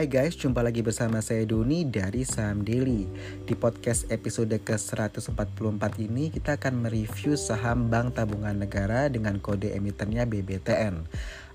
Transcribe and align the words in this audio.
Hai 0.00 0.08
guys, 0.08 0.32
jumpa 0.32 0.64
lagi 0.64 0.80
bersama 0.80 1.20
saya 1.20 1.44
Doni 1.44 1.84
dari 1.84 2.24
Saham 2.24 2.64
Daily. 2.64 3.04
Di 3.44 3.52
podcast 3.52 4.08
episode 4.08 4.56
ke-144 4.56 5.84
ini 6.00 6.32
kita 6.32 6.56
akan 6.56 6.88
mereview 6.88 7.36
saham 7.36 7.92
Bank 7.92 8.16
Tabungan 8.16 8.64
Negara 8.64 9.12
dengan 9.12 9.36
kode 9.44 9.76
emitennya 9.76 10.24
BBTN. 10.24 11.04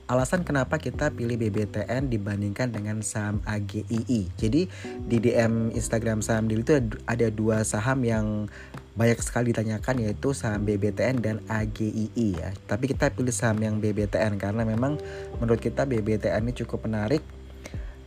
Alasan 0.06 0.46
kenapa 0.46 0.78
kita 0.78 1.10
pilih 1.10 1.42
BBTN 1.42 2.06
dibandingkan 2.14 2.70
dengan 2.70 3.02
saham 3.02 3.42
AGII. 3.50 4.30
Jadi 4.38 4.70
di 5.10 5.18
DM 5.18 5.74
Instagram 5.74 6.22
Saham 6.22 6.46
Daily 6.46 6.62
itu 6.62 6.78
ada 7.10 7.28
dua 7.34 7.66
saham 7.66 8.06
yang 8.06 8.46
banyak 8.94 9.26
sekali 9.26 9.58
ditanyakan 9.58 10.06
yaitu 10.06 10.38
saham 10.38 10.70
BBTN 10.70 11.18
dan 11.18 11.42
AGII 11.50 12.38
ya. 12.38 12.54
Tapi 12.70 12.94
kita 12.94 13.10
pilih 13.10 13.34
saham 13.34 13.58
yang 13.66 13.82
BBTN 13.82 14.38
karena 14.38 14.62
memang 14.62 15.02
menurut 15.42 15.58
kita 15.58 15.90
BBTN 15.90 16.46
ini 16.46 16.54
cukup 16.54 16.86
menarik 16.86 17.26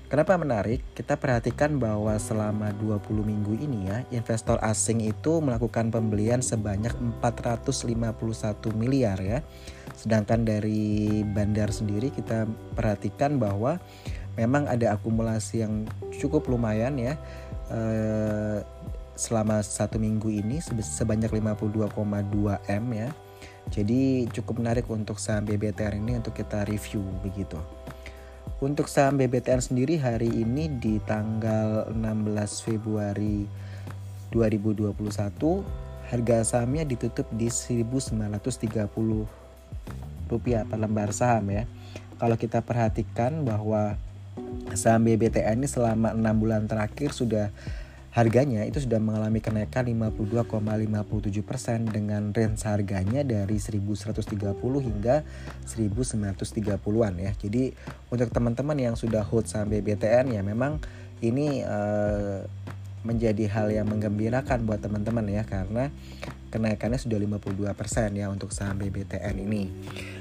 Kenapa 0.08 0.40
menarik? 0.40 0.80
Kita 0.96 1.20
perhatikan 1.20 1.76
bahwa 1.76 2.16
selama 2.16 2.72
20 2.80 3.28
minggu 3.28 3.60
ini 3.60 3.92
ya, 3.92 4.08
investor 4.08 4.56
asing 4.64 5.04
itu 5.04 5.44
melakukan 5.44 5.92
pembelian 5.92 6.40
sebanyak 6.40 6.96
451 7.20 8.72
miliar 8.72 9.20
ya. 9.20 9.44
Sedangkan 9.92 10.48
dari 10.48 11.20
bandar 11.28 11.68
sendiri 11.68 12.08
kita 12.08 12.48
perhatikan 12.72 13.36
bahwa 13.36 13.76
memang 14.40 14.64
ada 14.64 14.96
akumulasi 14.96 15.60
yang 15.60 15.84
cukup 16.16 16.48
lumayan 16.48 16.96
ya. 16.96 17.20
Eh, 17.68 18.64
selama 19.12 19.60
satu 19.60 20.00
minggu 20.00 20.32
ini 20.32 20.56
sebanyak 20.80 21.28
52,2 21.36 22.56
M 22.64 22.84
ya. 22.96 23.12
Jadi 23.68 24.24
cukup 24.32 24.64
menarik 24.64 24.88
untuk 24.88 25.20
saham 25.20 25.44
BBTR 25.44 26.00
ini 26.00 26.16
untuk 26.16 26.32
kita 26.32 26.64
review 26.64 27.04
begitu. 27.20 27.60
Untuk 28.59 28.91
saham 28.91 29.23
BBTN 29.23 29.62
sendiri 29.62 30.03
hari 30.03 30.27
ini 30.27 30.67
di 30.83 30.98
tanggal 31.06 31.95
16 31.95 32.67
Februari 32.67 33.47
2021 34.34 34.98
harga 36.11 36.37
sahamnya 36.42 36.83
ditutup 36.83 37.31
di 37.31 37.47
1930 37.55 38.27
rupiah 40.27 40.67
per 40.67 40.75
lembar 40.75 41.14
saham 41.14 41.55
ya. 41.55 41.70
Kalau 42.19 42.34
kita 42.34 42.59
perhatikan 42.59 43.47
bahwa 43.47 43.95
saham 44.75 45.06
BBTN 45.06 45.62
ini 45.62 45.70
selama 45.70 46.11
6 46.19 46.42
bulan 46.42 46.67
terakhir 46.67 47.14
sudah 47.14 47.55
Harganya 48.19 48.66
itu 48.66 48.83
sudah 48.83 48.98
mengalami 48.98 49.38
kenaikan 49.38 49.86
52,57% 49.86 50.50
dengan 51.86 52.34
range 52.34 52.66
harganya 52.66 53.22
dari 53.22 53.62
1130 53.62 54.58
hingga 54.58 55.22
1930-an 55.62 57.14
ya. 57.14 57.30
Jadi 57.39 57.70
untuk 58.11 58.34
teman-teman 58.34 58.74
yang 58.74 58.98
sudah 58.98 59.22
hold 59.22 59.46
saham 59.46 59.70
BBTN 59.70 60.34
ya 60.34 60.42
memang 60.42 60.83
ini 61.22 61.62
uh, 61.62 62.42
menjadi 63.06 63.46
hal 63.50 63.70
yang 63.70 63.86
menggembirakan 63.86 64.66
buat 64.66 64.82
teman-teman 64.82 65.27
ya 65.30 65.46
karena 65.46 65.94
kenaikannya 66.48 66.96
sudah 66.96 67.20
52% 67.20 68.16
ya 68.16 68.32
untuk 68.32 68.50
saham 68.50 68.80
BBTN 68.80 69.36
ini. 69.44 69.68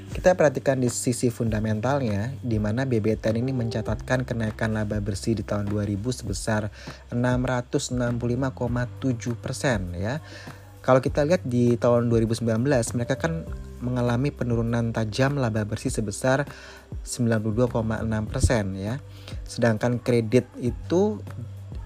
Kita 0.08 0.32
perhatikan 0.36 0.80
di 0.80 0.88
sisi 0.88 1.28
fundamentalnya, 1.28 2.32
di 2.40 2.56
mana 2.56 2.88
BBTN 2.88 3.44
ini 3.44 3.52
mencatatkan 3.52 4.24
kenaikan 4.24 4.72
laba 4.72 5.04
bersih 5.04 5.36
di 5.36 5.44
tahun 5.44 5.68
2000 5.68 6.24
sebesar 6.24 6.72
665,7 7.12 8.16
persen 9.36 9.92
ya. 9.96 10.24
Kalau 10.80 11.04
kita 11.04 11.28
lihat 11.28 11.44
di 11.44 11.76
tahun 11.76 12.08
2019, 12.08 12.40
mereka 12.96 13.20
kan 13.20 13.44
mengalami 13.84 14.32
penurunan 14.32 14.96
tajam 14.96 15.36
laba 15.36 15.68
bersih 15.68 15.92
sebesar 15.92 16.48
92,6 17.04 17.68
persen 18.24 18.72
ya. 18.72 18.96
Sedangkan 19.44 20.00
kredit 20.00 20.48
itu 20.56 21.20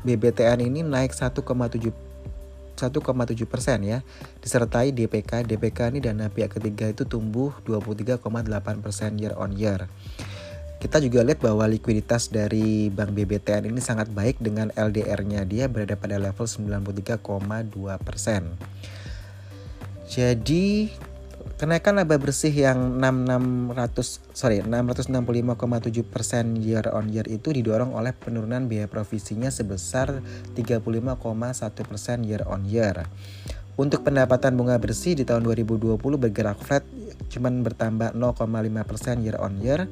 BBTN 0.02 0.62
ini 0.66 0.82
naik 0.82 1.14
1,7 1.14 1.42
1,7 2.72 3.46
persen 3.46 3.78
ya, 3.86 3.98
disertai 4.42 4.90
DPK. 4.90 5.46
DPK 5.46 5.94
ini 5.94 6.00
dana 6.02 6.26
pihak 6.26 6.58
ketiga 6.58 6.90
itu 6.90 7.06
tumbuh 7.06 7.54
23,8 7.62 8.18
persen 8.82 9.14
year 9.20 9.38
on 9.38 9.54
year. 9.54 9.86
Kita 10.82 10.98
juga 10.98 11.22
lihat 11.22 11.38
bahwa 11.38 11.62
likuiditas 11.70 12.34
dari 12.34 12.90
Bank 12.90 13.14
BBTN 13.14 13.70
ini 13.70 13.78
sangat 13.78 14.10
baik 14.10 14.42
dengan 14.42 14.74
LDR-nya 14.74 15.46
dia 15.46 15.70
berada 15.70 15.94
pada 15.94 16.18
level 16.18 16.42
93,2 16.42 17.22
persen. 18.02 18.50
Jadi 20.10 20.90
Kenaikan 21.62 21.94
laba 21.94 22.18
bersih 22.18 22.50
yang 22.50 22.98
6600 22.98 24.34
sorry 24.34 24.66
665,7 24.66 26.02
persen 26.02 26.58
year 26.58 26.90
on 26.90 27.06
year 27.06 27.22
itu 27.30 27.54
didorong 27.54 27.94
oleh 27.94 28.10
penurunan 28.10 28.66
biaya 28.66 28.90
provisinya 28.90 29.46
sebesar 29.46 30.26
35,1 30.58 30.82
persen 31.86 32.26
year 32.26 32.42
on 32.50 32.66
year. 32.66 33.06
Untuk 33.78 34.02
pendapatan 34.02 34.58
bunga 34.58 34.74
bersih 34.82 35.14
di 35.14 35.22
tahun 35.22 35.46
2020 35.46 36.02
bergerak 36.02 36.58
flat 36.58 36.82
cuman 37.30 37.62
bertambah 37.62 38.18
0,5 38.18 38.82
persen 38.82 39.22
year 39.22 39.38
on 39.38 39.54
year. 39.62 39.86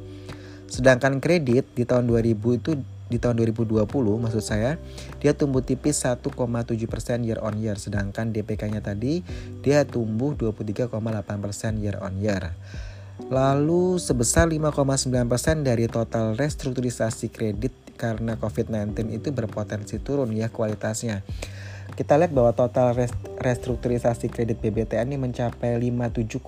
Sedangkan 0.67 1.23
kredit 1.23 1.71
di 1.79 1.87
tahun 1.87 2.11
2000 2.11 2.35
itu 2.35 2.83
di 3.11 3.19
tahun 3.19 3.43
2020 3.43 3.85
maksud 3.91 4.41
saya 4.41 4.79
dia 5.19 5.35
tumbuh 5.35 5.61
tipis 5.61 6.07
1,7% 6.07 6.31
year 7.27 7.43
on 7.43 7.59
year 7.59 7.75
sedangkan 7.77 8.31
DPK-nya 8.31 8.81
tadi 8.81 9.27
dia 9.61 9.83
tumbuh 9.83 10.33
23,8% 10.39 10.89
year 11.83 11.99
on 11.99 12.17
year. 12.23 12.55
Lalu 13.29 14.01
sebesar 14.01 14.49
5,9% 14.49 15.13
dari 15.61 15.85
total 15.93 16.33
restrukturisasi 16.41 17.29
kredit 17.29 17.75
karena 18.01 18.41
COVID-19 18.41 19.13
itu 19.13 19.29
berpotensi 19.29 20.01
turun 20.01 20.33
ya 20.33 20.49
kualitasnya 20.49 21.21
kita 21.95 22.17
lihat 22.17 22.33
bahwa 22.33 22.55
total 22.55 22.97
restrukturisasi 23.41 24.31
kredit 24.31 24.63
BBTN 24.63 25.13
ini 25.13 25.19
mencapai 25.19 25.77
57,5 25.79 26.47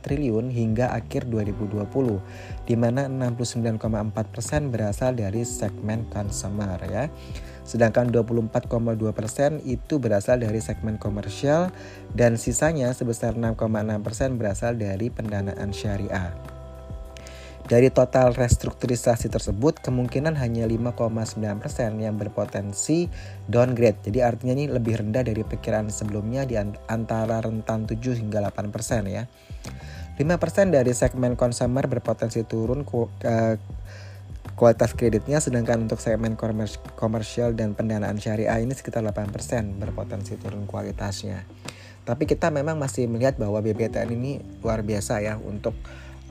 triliun 0.00 0.46
hingga 0.48 0.94
akhir 0.94 1.28
2020, 1.28 1.86
di 2.64 2.74
mana 2.74 3.10
69,4% 3.10 4.72
berasal 4.72 5.18
dari 5.18 5.42
segmen 5.42 6.06
consumer 6.08 6.78
ya. 6.86 7.12
Sedangkan 7.66 8.14
24,2% 8.14 9.66
itu 9.66 9.94
berasal 9.98 10.38
dari 10.38 10.62
segmen 10.62 11.02
komersial 11.02 11.74
dan 12.14 12.38
sisanya 12.38 12.94
sebesar 12.94 13.34
6,6% 13.34 14.38
berasal 14.38 14.78
dari 14.78 15.10
pendanaan 15.10 15.74
syariah. 15.74 16.55
Dari 17.66 17.90
total 17.90 18.30
restrukturisasi 18.30 19.26
tersebut, 19.26 19.82
kemungkinan 19.82 20.38
hanya 20.38 20.70
5,9% 20.70 21.42
yang 21.98 22.14
berpotensi 22.14 23.10
downgrade. 23.50 24.06
Jadi 24.06 24.22
artinya 24.22 24.54
ini 24.54 24.70
lebih 24.70 25.02
rendah 25.02 25.26
dari 25.26 25.42
perkiraan 25.42 25.90
sebelumnya 25.90 26.46
di 26.46 26.54
antara 26.86 27.42
rentan 27.42 27.90
7 27.90 27.98
hingga 28.22 28.38
8% 28.38 28.70
ya. 29.10 29.26
5% 30.14 30.70
dari 30.70 30.94
segmen 30.94 31.34
consumer 31.34 31.90
berpotensi 31.90 32.46
turun 32.46 32.86
kualitas 34.56 34.94
kreditnya 34.94 35.42
sedangkan 35.42 35.90
untuk 35.90 35.98
segmen 35.98 36.38
komersial 36.94 37.52
dan 37.58 37.74
pendanaan 37.74 38.16
syariah 38.22 38.62
ini 38.62 38.78
sekitar 38.78 39.02
8% 39.02 39.34
berpotensi 39.76 40.38
turun 40.38 40.70
kualitasnya. 40.70 41.42
Tapi 42.06 42.30
kita 42.30 42.54
memang 42.54 42.78
masih 42.78 43.10
melihat 43.10 43.34
bahwa 43.34 43.58
BBTN 43.58 44.14
ini 44.14 44.38
luar 44.62 44.86
biasa 44.86 45.18
ya 45.18 45.34
untuk 45.42 45.74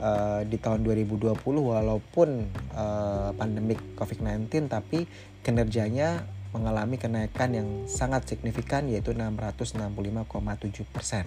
uh, 0.00 0.42
di 0.44 0.56
tahun 0.60 0.84
2020 0.84 1.36
walaupun 1.44 2.28
uh, 2.72 3.30
pandemik 3.36 3.80
COVID-19 3.96 4.68
tapi 4.68 5.04
kinerjanya 5.44 6.24
mengalami 6.56 6.96
kenaikan 6.96 7.52
yang 7.52 7.68
sangat 7.84 8.24
signifikan 8.26 8.88
yaitu 8.88 9.12
665,7 9.12 10.88
persen. 10.88 11.24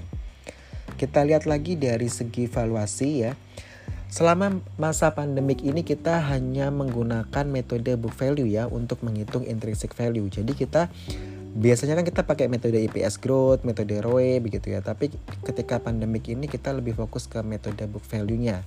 Kita 0.98 1.22
lihat 1.22 1.46
lagi 1.46 1.78
dari 1.78 2.10
segi 2.10 2.50
valuasi 2.50 3.10
ya. 3.24 3.38
Selama 4.10 4.58
masa 4.82 5.14
pandemik 5.14 5.62
ini 5.62 5.86
kita 5.86 6.18
hanya 6.34 6.74
menggunakan 6.74 7.46
metode 7.46 7.94
book 7.94 8.18
value 8.18 8.50
ya 8.50 8.66
untuk 8.66 9.06
menghitung 9.06 9.46
intrinsic 9.46 9.94
value. 9.94 10.26
Jadi 10.34 10.58
kita 10.58 10.90
biasanya 11.58 11.98
kan 11.98 12.06
kita 12.06 12.22
pakai 12.26 12.46
metode 12.46 12.78
EPS 12.78 13.18
growth, 13.18 13.66
metode 13.66 13.98
ROE 14.02 14.38
begitu 14.44 14.74
ya. 14.74 14.86
Tapi 14.86 15.10
ketika 15.46 15.82
pandemik 15.82 16.30
ini 16.30 16.46
kita 16.46 16.74
lebih 16.74 16.94
fokus 16.94 17.26
ke 17.26 17.42
metode 17.42 17.82
book 17.90 18.06
value-nya. 18.06 18.62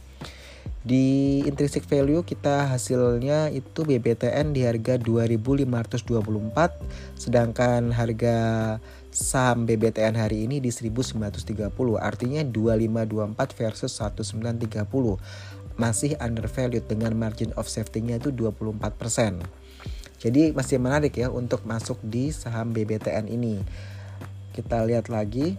Di 0.83 1.39
intrinsic 1.47 1.87
value 1.87 2.27
kita 2.27 2.67
hasilnya 2.67 3.55
itu 3.55 3.87
BBTN 3.87 4.51
di 4.51 4.67
harga 4.67 4.99
2524 4.99 6.75
sedangkan 7.19 7.95
harga 7.95 8.37
saham 9.15 9.63
BBTN 9.63 10.19
hari 10.19 10.47
ini 10.47 10.59
di 10.59 10.75
1930 10.75 11.71
artinya 11.99 12.43
2524 12.43 13.59
versus 13.59 13.95
1930 13.95 15.79
masih 15.79 16.19
undervalued 16.19 16.83
dengan 16.91 17.15
margin 17.15 17.55
of 17.55 17.71
safety-nya 17.71 18.19
itu 18.19 18.35
24%. 18.35 19.62
Jadi 20.23 20.55
masih 20.55 20.79
menarik 20.79 21.19
ya 21.19 21.27
untuk 21.27 21.67
masuk 21.67 21.99
di 22.07 22.31
saham 22.31 22.71
BBTN 22.71 23.27
ini. 23.27 23.59
Kita 24.55 24.87
lihat 24.87 25.11
lagi. 25.11 25.59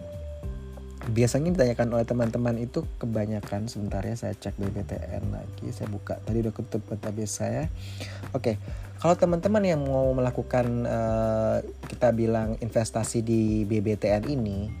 Biasanya 1.04 1.52
ditanyakan 1.52 2.00
oleh 2.00 2.06
teman-teman 2.08 2.56
itu 2.56 2.80
kebanyakan 2.96 3.68
sebentar 3.68 4.00
ya 4.00 4.16
saya 4.16 4.32
cek 4.32 4.56
BBTN 4.56 5.36
lagi. 5.36 5.68
Saya 5.68 5.92
buka 5.92 6.16
tadi 6.24 6.40
udah 6.40 6.52
ketutup 6.56 6.96
database 6.96 7.44
saya. 7.44 7.68
Oke 8.32 8.56
kalau 9.04 9.20
teman-teman 9.20 9.60
yang 9.60 9.84
mau 9.84 10.16
melakukan 10.16 10.64
uh, 10.88 11.60
kita 11.92 12.08
bilang 12.16 12.56
investasi 12.56 13.20
di 13.20 13.68
BBTN 13.68 14.24
ini 14.32 14.72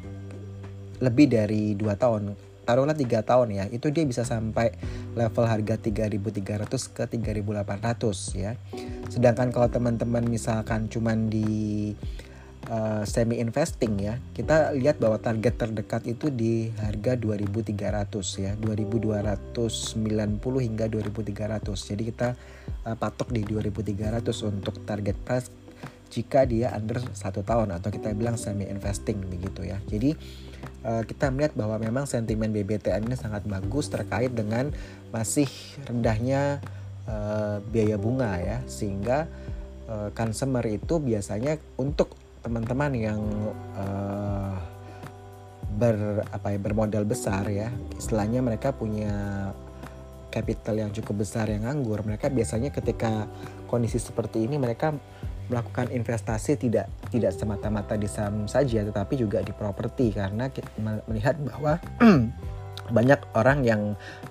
lebih 1.04 1.28
dari 1.28 1.76
dua 1.76 1.92
tahun 2.00 2.32
taruhlah 2.64 2.96
tiga 2.96 3.20
tahun 3.20 3.52
ya 3.52 3.64
itu 3.68 3.92
dia 3.92 4.00
bisa 4.08 4.24
sampai 4.24 4.72
level 5.12 5.44
harga 5.44 5.76
3.300 5.76 6.64
ke 6.96 7.04
3.800 7.20 8.40
ya 8.40 8.56
sedangkan 9.08 9.52
kalau 9.52 9.68
teman-teman 9.68 10.24
misalkan 10.26 10.88
cuman 10.88 11.28
di 11.28 11.92
uh, 12.70 13.04
semi 13.04 13.40
investing 13.40 13.98
ya 14.00 14.18
kita 14.32 14.72
lihat 14.76 14.98
bahwa 15.00 15.18
target 15.20 15.58
terdekat 15.60 16.06
itu 16.08 16.30
di 16.32 16.72
harga 16.80 17.16
2300 17.16 18.40
ya 18.40 18.56
2290 18.56 20.64
hingga 20.64 20.84
2300 20.88 21.90
jadi 21.94 22.02
kita 22.02 22.28
uh, 22.88 22.96
patok 22.96 23.28
di 23.32 23.44
2300 23.44 24.24
untuk 24.48 24.80
target 24.84 25.16
price 25.20 25.48
jika 26.14 26.46
dia 26.46 26.70
under 26.70 27.02
satu 27.10 27.42
tahun 27.42 27.74
atau 27.74 27.90
kita 27.90 28.14
bilang 28.14 28.38
semi 28.38 28.70
investing 28.70 29.18
begitu 29.26 29.66
ya. 29.66 29.82
Jadi 29.90 30.14
uh, 30.86 31.02
kita 31.02 31.34
melihat 31.34 31.58
bahwa 31.58 31.82
memang 31.82 32.06
sentimen 32.06 32.54
BBTN 32.54 33.10
ini 33.10 33.18
sangat 33.18 33.42
bagus 33.50 33.90
terkait 33.90 34.30
dengan 34.30 34.70
masih 35.10 35.50
rendahnya 35.90 36.62
uh, 37.08 37.58
biaya 37.64 37.96
bunga 37.96 38.38
ya. 38.40 38.58
Sehingga 38.68 39.28
uh, 39.88 40.10
consumer 40.12 40.64
itu 40.68 41.00
biasanya 41.00 41.56
untuk 41.80 42.16
teman-teman 42.44 42.92
yang 42.92 43.20
uh, 43.76 44.56
ber 45.74 46.22
apa 46.30 46.54
ya 46.54 46.58
bermodal 46.60 47.04
besar 47.08 47.48
ya. 47.50 47.72
Istilahnya 47.96 48.44
mereka 48.44 48.70
punya 48.70 49.50
capital 50.30 50.74
yang 50.82 50.90
cukup 50.90 51.22
besar 51.22 51.46
yang 51.50 51.66
nganggur. 51.66 52.02
Mereka 52.02 52.30
biasanya 52.30 52.74
ketika 52.74 53.30
kondisi 53.70 54.02
seperti 54.02 54.44
ini 54.46 54.58
mereka 54.58 54.94
melakukan 55.44 55.92
investasi 55.92 56.56
tidak 56.56 56.88
tidak 57.12 57.36
semata-mata 57.36 58.00
di 58.00 58.08
saham 58.08 58.48
saja 58.48 58.82
tetapi 58.82 59.14
juga 59.14 59.40
di 59.40 59.54
properti. 59.54 60.10
Karena 60.10 60.50
melihat 61.06 61.38
bahwa 61.38 61.78
banyak 62.90 63.20
orang 63.32 63.64
yang 63.64 63.82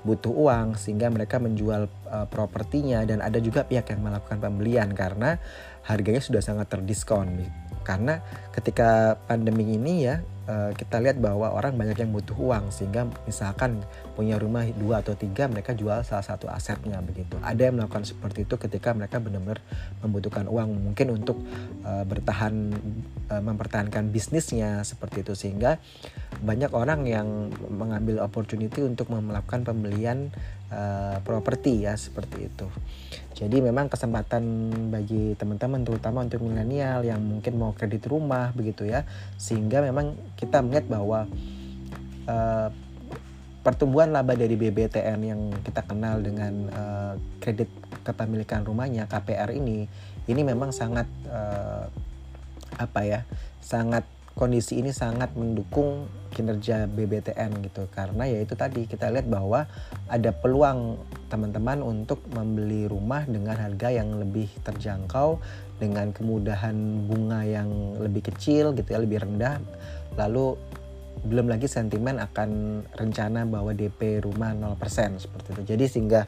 butuh 0.05 0.29
uang 0.29 0.77
sehingga 0.77 1.09
mereka 1.09 1.41
menjual 1.41 1.89
uh, 2.09 2.27
propertinya 2.29 3.01
dan 3.07 3.23
ada 3.23 3.41
juga 3.41 3.65
pihak 3.65 3.89
yang 3.89 4.01
melakukan 4.05 4.37
pembelian 4.37 4.91
karena 4.93 5.39
harganya 5.87 6.21
sudah 6.21 6.41
sangat 6.43 6.69
terdiskon. 6.69 7.41
Karena 7.83 8.21
ketika 8.55 9.19
pandemi 9.27 9.75
ini 9.75 10.07
ya 10.07 10.23
eh, 10.47 10.71
kita 10.75 10.99
lihat 10.99 11.17
bahwa 11.19 11.51
orang 11.51 11.75
banyak 11.75 11.97
yang 11.99 12.11
butuh 12.11 12.35
uang 12.35 12.71
sehingga 12.73 13.07
misalkan 13.27 13.81
punya 14.13 14.37
rumah 14.37 14.67
dua 14.77 15.01
atau 15.01 15.17
tiga 15.17 15.49
mereka 15.49 15.73
jual 15.73 16.05
salah 16.05 16.25
satu 16.25 16.49
asetnya 16.49 17.01
begitu. 17.01 17.35
Ada 17.41 17.69
yang 17.69 17.81
melakukan 17.81 18.05
seperti 18.05 18.45
itu 18.45 18.55
ketika 18.59 18.93
mereka 18.93 19.17
benar-benar 19.17 19.59
membutuhkan 20.05 20.45
uang 20.45 20.91
mungkin 20.91 21.17
untuk 21.17 21.41
uh, 21.81 22.05
bertahan 22.05 22.53
uh, 23.33 23.41
mempertahankan 23.41 24.13
bisnisnya 24.13 24.85
seperti 24.85 25.25
itu. 25.25 25.33
Sehingga 25.33 25.81
banyak 26.43 26.71
orang 26.75 27.07
yang 27.07 27.49
mengambil 27.71 28.21
opportunity 28.21 28.83
untuk 28.85 29.09
melakukan 29.09 29.65
pembelian 29.65 30.29
uh, 30.69 31.17
properti 31.25 31.85
ya 31.89 31.97
seperti 31.97 32.51
itu. 32.51 32.67
Jadi 33.33 33.65
memang 33.65 33.89
kesempatan 33.89 34.69
bagi 34.93 35.33
teman-teman 35.33 35.81
terutama 35.81 36.21
untuk 36.21 36.45
milenial 36.45 37.01
yang 37.01 37.17
mungkin 37.17 37.57
mau 37.57 37.73
kredit 37.73 38.05
rumah 38.05 38.53
begitu 38.53 38.85
ya. 38.85 39.09
Sehingga 39.41 39.81
memang 39.81 40.13
kita 40.37 40.61
melihat 40.61 40.85
bahwa 40.89 41.25
uh, 42.27 42.69
pertumbuhan 43.63 44.11
laba 44.11 44.35
dari 44.35 44.59
BBTN 44.59 45.19
yang 45.23 45.41
kita 45.63 45.81
kenal 45.87 46.19
dengan 46.19 46.53
uh, 46.75 47.13
kredit 47.39 47.71
kepemilikan 48.03 48.67
rumahnya 48.67 49.07
KPR 49.07 49.55
ini 49.55 49.87
ini 50.27 50.41
memang 50.43 50.75
sangat 50.75 51.07
uh, 51.31 51.87
apa 52.79 53.01
ya? 53.07 53.21
sangat 53.63 54.03
kondisi 54.33 54.81
ini 54.81 54.89
sangat 54.89 55.37
mendukung 55.37 56.09
kinerja 56.33 56.89
BBTN 56.89 57.61
gitu 57.69 57.85
karena 57.93 58.25
ya 58.25 58.41
itu 58.41 58.57
tadi 58.57 58.89
kita 58.89 59.13
lihat 59.13 59.29
bahwa 59.29 59.69
ada 60.09 60.33
peluang 60.33 60.97
teman-teman 61.29 61.85
untuk 61.85 62.25
membeli 62.33 62.89
rumah 62.89 63.23
dengan 63.29 63.53
harga 63.53 63.93
yang 63.93 64.17
lebih 64.17 64.49
terjangkau 64.65 65.37
dengan 65.77 66.09
kemudahan 66.09 66.73
bunga 67.05 67.45
yang 67.45 67.69
lebih 68.01 68.33
kecil 68.33 68.73
gitu 68.73 68.89
ya 68.89 68.99
lebih 68.99 69.21
rendah 69.21 69.61
lalu 70.15 70.55
belum 71.23 71.47
lagi 71.47 71.69
sentimen 71.69 72.19
akan 72.19 72.81
rencana 72.97 73.45
bahwa 73.45 73.71
DP 73.71 74.25
rumah 74.25 74.51
0% 74.51 75.23
seperti 75.23 75.47
itu 75.55 75.61
jadi 75.63 75.85
sehingga 75.87 76.21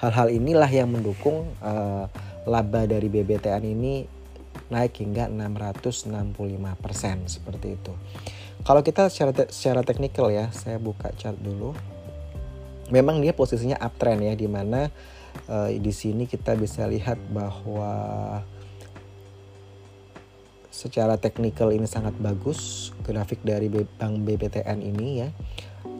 hal-hal 0.00 0.28
inilah 0.32 0.68
yang 0.68 0.92
mendukung 0.92 1.52
uh, 1.60 2.08
laba 2.46 2.84
dari 2.88 3.08
BBTN 3.08 3.64
ini 3.64 3.94
naik 4.68 4.98
hingga 4.98 5.30
665% 5.30 6.10
seperti 7.28 7.68
itu. 7.78 7.92
Kalau 8.66 8.82
kita 8.82 9.06
secara 9.06 9.30
te 9.30 9.44
secara 9.52 9.86
teknikal 9.86 10.32
ya, 10.32 10.50
saya 10.50 10.82
buka 10.82 11.14
chart 11.14 11.38
dulu. 11.38 11.70
Memang 12.90 13.22
dia 13.22 13.34
posisinya 13.34 13.78
uptrend 13.78 14.26
ya 14.26 14.34
di 14.34 14.46
mana 14.50 14.90
uh, 15.50 15.70
di 15.70 15.92
sini 15.94 16.26
kita 16.26 16.54
bisa 16.58 16.86
lihat 16.86 17.18
bahwa 17.30 17.94
secara 20.76 21.16
teknikal 21.16 21.72
ini 21.72 21.88
sangat 21.88 22.12
bagus 22.20 22.92
grafik 23.00 23.40
dari 23.40 23.72
bank 23.72 24.28
BBTN 24.28 24.84
ini 24.84 25.24
ya. 25.24 25.28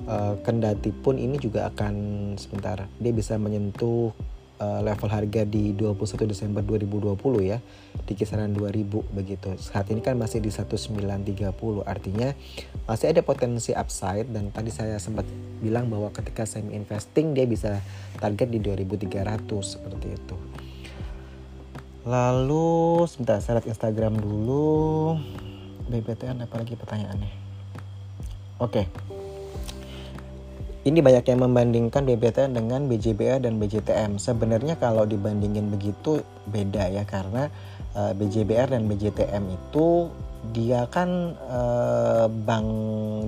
Uh, 0.07 0.39
kendati 0.45 0.95
pun 0.95 1.19
ini 1.19 1.35
juga 1.41 1.67
akan 1.67 1.95
sebentar 2.39 2.87
dia 3.03 3.11
bisa 3.11 3.35
menyentuh 3.43 4.15
uh, 4.61 4.81
level 4.85 5.09
harga 5.11 5.43
di 5.43 5.75
21 5.75 6.31
Desember 6.31 6.63
2020 6.63 7.17
ya 7.43 7.59
di 8.05 8.13
kisaran 8.15 8.53
2000 8.53 9.17
begitu. 9.17 9.51
Saat 9.59 9.91
ini 9.91 10.05
kan 10.05 10.15
masih 10.15 10.39
di 10.39 10.53
1930 10.53 11.51
artinya 11.83 12.31
masih 12.87 13.11
ada 13.11 13.23
potensi 13.25 13.75
upside 13.75 14.31
dan 14.31 14.55
tadi 14.55 14.71
saya 14.71 15.01
sempat 15.01 15.27
bilang 15.59 15.91
bahwa 15.91 16.13
ketika 16.15 16.47
saya 16.47 16.69
investing 16.71 17.35
dia 17.35 17.49
bisa 17.49 17.83
target 18.21 18.47
di 18.53 18.59
2300 18.63 19.43
seperti 19.65 20.07
itu. 20.13 20.37
Lalu 22.07 23.03
sebentar 23.11 23.43
saya 23.43 23.59
lihat 23.59 23.67
Instagram 23.67 24.15
dulu. 24.23 25.19
BBTN 25.91 26.39
apa 26.47 26.55
lagi 26.63 26.79
pertanyaannya? 26.79 27.31
Oke. 28.63 28.87
Ini 30.87 31.03
banyak 31.03 31.27
yang 31.27 31.43
membandingkan 31.43 32.07
BBTN 32.07 32.55
dengan 32.55 32.87
BJBA 32.87 33.43
dan 33.43 33.59
BJTM. 33.59 34.23
Sebenarnya 34.23 34.79
kalau 34.79 35.03
dibandingin 35.03 35.67
begitu 35.67 36.23
beda 36.47 36.95
ya 36.95 37.03
karena 37.03 37.51
uh, 37.99 38.11
eh, 38.11 38.13
BJBR 38.15 38.71
dan 38.71 38.87
BJTM 38.87 39.51
itu 39.51 40.07
dia 40.55 40.87
kan 40.87 41.35
uh, 41.51 42.31
bank 42.31 42.69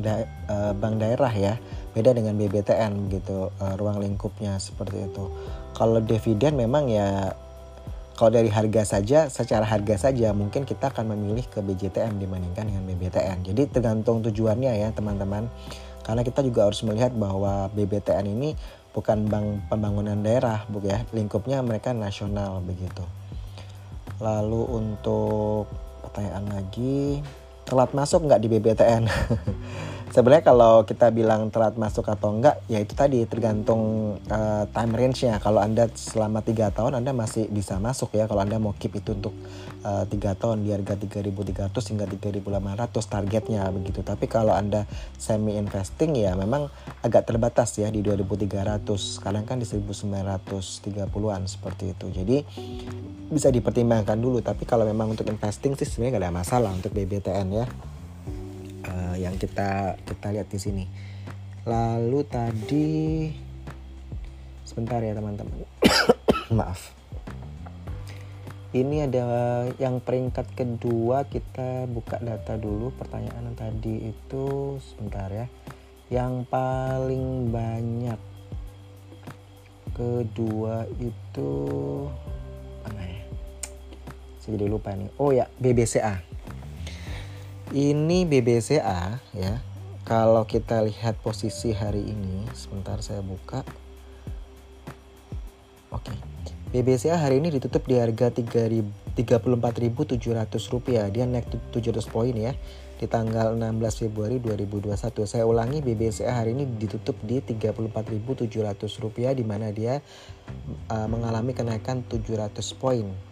da 0.06 0.22
uh, 0.46 0.70
bank 0.78 1.02
daerah 1.02 1.34
ya. 1.34 1.58
Beda 1.98 2.14
dengan 2.14 2.38
BBTN 2.38 3.10
gitu 3.10 3.50
uh, 3.50 3.74
ruang 3.74 3.98
lingkupnya 3.98 4.54
seperti 4.62 5.10
itu. 5.10 5.26
Kalau 5.74 5.98
dividen 5.98 6.54
memang 6.54 6.86
ya 6.86 7.34
kalau 8.18 8.34
dari 8.34 8.50
harga 8.50 8.98
saja, 8.98 9.30
secara 9.30 9.62
harga 9.62 10.10
saja 10.10 10.34
mungkin 10.34 10.66
kita 10.66 10.90
akan 10.90 11.14
memilih 11.14 11.46
ke 11.46 11.62
BJTM 11.62 12.18
dibandingkan 12.18 12.66
dengan 12.66 12.82
BBTN. 12.82 13.46
Jadi 13.46 13.70
tergantung 13.70 14.26
tujuannya 14.26 14.74
ya 14.74 14.90
teman-teman. 14.90 15.46
Karena 16.02 16.26
kita 16.26 16.42
juga 16.42 16.66
harus 16.66 16.82
melihat 16.82 17.14
bahwa 17.14 17.70
BBTN 17.78 18.26
ini 18.26 18.58
bukan 18.90 19.30
bank 19.30 19.70
pembangunan 19.70 20.18
daerah 20.18 20.66
bu 20.66 20.82
ya. 20.82 21.06
Lingkupnya 21.14 21.62
mereka 21.62 21.94
nasional 21.94 22.58
begitu. 22.58 23.06
Lalu 24.18 24.66
untuk 24.66 25.70
pertanyaan 26.02 26.58
lagi 26.58 27.22
telat 27.70 27.94
masuk 27.94 28.26
nggak 28.26 28.42
di 28.42 28.48
BBTN 28.50 29.06
sebenarnya 30.08 30.44
kalau 30.44 30.82
kita 30.88 31.12
bilang 31.12 31.52
telat 31.52 31.76
masuk 31.76 32.08
atau 32.08 32.32
enggak 32.32 32.60
ya 32.66 32.80
itu 32.80 32.96
tadi 32.96 33.24
tergantung 33.28 34.14
uh, 34.32 34.64
time 34.72 34.92
range-nya. 34.96 35.36
Kalau 35.42 35.60
anda 35.60 35.88
selama 35.92 36.40
tiga 36.40 36.72
tahun 36.72 37.00
anda 37.00 37.12
masih 37.12 37.48
bisa 37.52 37.76
masuk 37.76 38.16
ya. 38.16 38.24
Kalau 38.24 38.40
anda 38.40 38.56
mau 38.56 38.72
keep 38.76 38.96
itu 38.96 39.12
untuk 39.12 39.34
eh, 39.84 40.04
tiga 40.08 40.32
uh, 40.32 40.36
tahun 40.38 40.64
di 40.64 40.72
harga 40.72 40.96
3.300 40.96 41.70
hingga 41.70 42.06
3.800 42.08 43.12
targetnya 43.12 43.62
begitu. 43.74 44.00
Tapi 44.00 44.24
kalau 44.26 44.56
anda 44.56 44.88
semi 45.20 45.60
investing 45.60 46.16
ya 46.16 46.32
memang 46.34 46.72
agak 47.04 47.28
terbatas 47.28 47.76
ya 47.76 47.92
di 47.92 48.00
2.300 48.00 48.84
sekarang 48.96 49.44
kan 49.44 49.60
di 49.60 49.66
1.930an 49.68 51.42
seperti 51.44 51.84
itu. 51.92 52.06
Jadi 52.10 52.36
bisa 53.28 53.52
dipertimbangkan 53.52 54.16
dulu. 54.16 54.40
Tapi 54.40 54.64
kalau 54.64 54.88
memang 54.88 55.12
untuk 55.12 55.28
investing 55.28 55.76
sih 55.76 55.84
sebenarnya 55.84 56.16
gak 56.16 56.24
ada 56.24 56.32
masalah 56.32 56.70
untuk 56.72 56.94
BBTN 56.96 57.48
ya 57.52 57.66
uh, 58.88 59.14
yang 59.20 59.36
kita 59.36 60.00
kita 60.02 60.26
lihat 60.32 60.48
di 60.48 60.58
sini. 60.58 60.84
Lalu 61.68 62.20
tadi 62.24 62.90
sebentar 64.64 65.04
ya 65.04 65.12
teman-teman. 65.12 65.64
Maaf. 66.58 66.96
ini 68.68 69.00
ada 69.00 69.64
yang 69.80 69.96
peringkat 69.96 70.52
kedua 70.52 71.24
kita 71.24 71.88
buka 71.88 72.20
data 72.20 72.52
dulu 72.60 72.92
pertanyaan 73.00 73.56
tadi 73.56 74.12
itu 74.12 74.76
sebentar 74.76 75.32
ya 75.32 75.48
yang 76.12 76.44
paling 76.48 77.48
banyak 77.48 78.20
kedua 79.96 80.84
itu 81.00 81.52
mana 82.84 83.02
ya 83.08 83.24
saya 84.36 84.56
jadi 84.60 84.66
lupa 84.68 84.92
nih 84.92 85.08
oh 85.16 85.32
ya 85.32 85.48
BBCA 85.56 86.27
ini 87.76 88.24
BBCA 88.24 89.20
ya 89.36 89.54
kalau 90.08 90.48
kita 90.48 90.80
lihat 90.84 91.20
posisi 91.20 91.76
hari 91.76 92.00
ini 92.00 92.48
sebentar 92.56 93.00
saya 93.04 93.20
buka 93.20 93.60
oke 95.92 96.38
BBCA 96.68 97.16
hari 97.16 97.40
ini 97.40 97.48
ditutup 97.48 97.88
di 97.88 97.96
harga 97.96 98.28
34.700 98.28 99.16
rupiah. 100.68 101.08
Dia 101.08 101.24
naik 101.24 101.48
700 101.72 102.04
poin 102.12 102.36
ya 102.36 102.52
di 103.00 103.08
tanggal 103.08 103.56
16 103.56 104.04
Februari 104.04 104.36
2021. 104.36 105.24
Saya 105.24 105.48
ulangi 105.48 105.80
BBCA 105.80 106.28
hari 106.28 106.52
ini 106.52 106.68
ditutup 106.68 107.16
di 107.24 107.40
34.700 107.40 108.52
rupiah 109.00 109.32
di 109.32 109.48
mana 109.48 109.72
dia 109.72 110.04
uh, 110.92 111.08
mengalami 111.08 111.56
kenaikan 111.56 112.04
700 112.04 112.52
poin. 112.76 113.27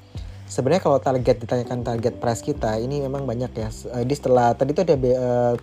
Sebenarnya 0.47 0.79
kalau 0.79 1.03
target 1.03 1.43
ditanyakan 1.43 1.83
target 1.83 2.23
price 2.23 2.41
kita 2.41 2.79
ini 2.79 3.03
memang 3.03 3.27
banyak 3.27 3.51
ya. 3.51 3.69
Di 4.07 4.15
setelah 4.15 4.55
tadi 4.55 4.73
itu 4.73 4.87
ada 4.87 4.95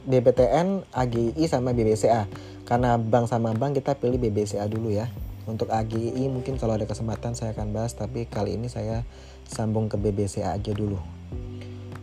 BBTN, 0.06 0.84
AGI 0.92 1.44
sama 1.48 1.72
BBCA. 1.72 2.28
Karena 2.68 3.00
bank 3.00 3.32
sama 3.32 3.56
bank 3.56 3.80
kita 3.80 3.96
pilih 3.96 4.20
BBCA 4.20 4.68
dulu 4.68 4.92
ya. 4.92 5.08
Untuk 5.48 5.72
AGI 5.72 6.28
mungkin 6.28 6.60
kalau 6.60 6.76
ada 6.76 6.84
kesempatan 6.84 7.36
saya 7.36 7.56
akan 7.56 7.72
bahas 7.72 7.96
tapi 7.96 8.28
kali 8.28 8.60
ini 8.60 8.68
saya 8.68 9.08
sambung 9.48 9.88
ke 9.88 9.96
BBCA 9.96 10.56
aja 10.56 10.72
dulu. 10.76 11.00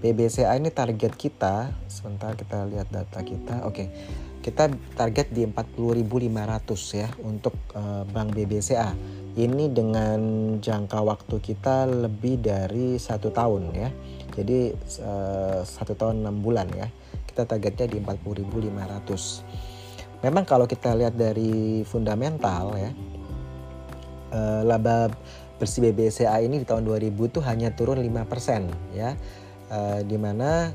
BBCA 0.00 0.56
ini 0.56 0.72
target 0.72 1.12
kita, 1.12 1.76
sebentar 1.84 2.32
kita 2.32 2.64
lihat 2.64 2.88
data 2.88 3.20
kita. 3.20 3.68
Oke. 3.68 3.92
Kita 4.40 4.72
target 4.96 5.36
di 5.36 5.44
40.500 5.44 6.96
ya 6.96 7.12
untuk 7.20 7.52
uh, 7.76 8.08
Bank 8.08 8.32
BBCA. 8.32 8.96
Ini 9.36 9.68
dengan 9.68 10.20
jangka 10.58 10.98
waktu 11.04 11.36
kita 11.44 11.84
lebih 11.84 12.40
dari 12.40 12.96
satu 12.96 13.28
tahun 13.28 13.68
ya. 13.76 13.92
Jadi 14.32 14.72
uh, 15.04 15.60
satu 15.60 15.92
tahun 15.92 16.24
enam 16.24 16.40
bulan 16.40 16.72
ya. 16.72 16.88
Kita 17.28 17.44
targetnya 17.44 17.92
di 17.92 18.00
40.500. 18.00 20.24
Memang 20.24 20.48
kalau 20.48 20.64
kita 20.64 20.96
lihat 20.96 21.20
dari 21.20 21.84
fundamental 21.84 22.80
ya, 22.80 22.90
uh, 24.32 24.64
laba 24.64 25.12
bersih 25.60 25.92
BBCA 25.92 26.40
ini 26.40 26.64
di 26.64 26.66
tahun 26.66 26.88
2000 26.88 27.12
tuh 27.28 27.44
hanya 27.44 27.76
turun 27.76 28.00
5% 28.00 28.96
ya. 28.96 29.12
Uh, 29.70 30.02
di 30.02 30.16
mana 30.16 30.72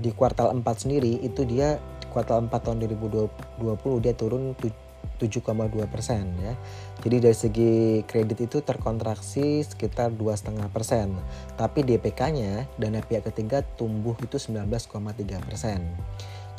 di 0.00 0.14
kuartal 0.14 0.54
4 0.54 0.62
sendiri 0.78 1.20
itu 1.20 1.44
dia 1.44 1.76
kuartal 2.10 2.44
4 2.44 2.50
tahun 2.50 2.82
2020 2.82 4.04
dia 4.04 4.12
turun 4.12 4.52
7,2 4.58 5.40
persen 5.88 6.32
ya. 6.40 6.58
Jadi 7.00 7.16
dari 7.20 7.36
segi 7.36 7.72
kredit 8.04 8.50
itu 8.50 8.58
terkontraksi 8.60 9.64
sekitar 9.64 10.12
2,5 10.12 10.68
persen. 10.68 11.16
Tapi 11.56 11.84
DPK-nya 11.84 12.68
dana 12.76 13.00
pihak 13.00 13.28
ketiga 13.32 13.64
tumbuh 13.76 14.16
itu 14.20 14.36
19,3 14.36 15.40
persen. 15.44 15.84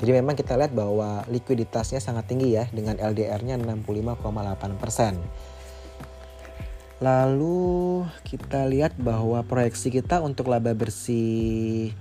Jadi 0.02 0.12
memang 0.18 0.34
kita 0.34 0.58
lihat 0.58 0.74
bahwa 0.74 1.22
likuiditasnya 1.30 2.02
sangat 2.02 2.26
tinggi 2.26 2.58
ya 2.58 2.66
dengan 2.74 2.98
LDR-nya 2.98 3.62
65,8 3.62 4.82
persen. 4.82 5.22
Lalu 7.02 8.06
kita 8.26 8.66
lihat 8.70 8.94
bahwa 8.98 9.42
proyeksi 9.42 9.90
kita 9.90 10.22
untuk 10.22 10.54
laba 10.54 10.74
bersih 10.78 11.94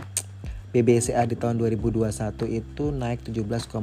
BBCA 0.70 1.26
di 1.26 1.34
tahun 1.34 1.58
2021 1.58 2.06
itu 2.46 2.94
naik 2.94 3.26
17,2 3.26 3.74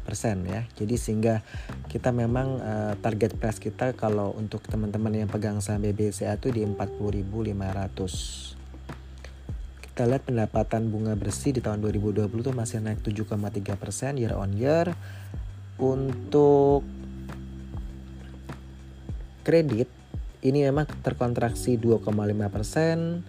persen 0.00 0.40
ya. 0.48 0.64
Jadi 0.72 0.96
sehingga 0.96 1.44
kita 1.92 2.16
memang 2.16 2.56
uh, 2.64 2.96
target 2.96 3.36
price 3.36 3.60
kita 3.60 3.92
kalau 3.92 4.32
untuk 4.32 4.64
teman-teman 4.64 5.12
yang 5.12 5.28
pegang 5.28 5.60
saham 5.60 5.84
BBCA 5.84 6.40
itu 6.40 6.48
di 6.48 6.64
40.500. 6.64 8.56
Kita 9.84 10.08
lihat 10.08 10.24
pendapatan 10.24 10.88
bunga 10.88 11.12
bersih 11.12 11.52
di 11.52 11.60
tahun 11.60 11.84
2020 11.84 12.32
itu 12.32 12.52
masih 12.56 12.80
naik 12.80 13.04
7,3 13.04 13.76
persen 13.76 14.16
year 14.16 14.32
on 14.32 14.56
year. 14.56 14.96
Untuk 15.76 16.88
kredit 19.44 19.92
ini 20.40 20.64
memang 20.64 20.88
terkontraksi 21.04 21.76
2,5 21.76 22.08
persen. 22.48 23.20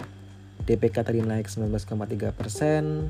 DPK 0.65 1.05
tadi 1.05 1.19
naik 1.21 1.49
19,3 1.49 2.31
persen. 2.33 3.09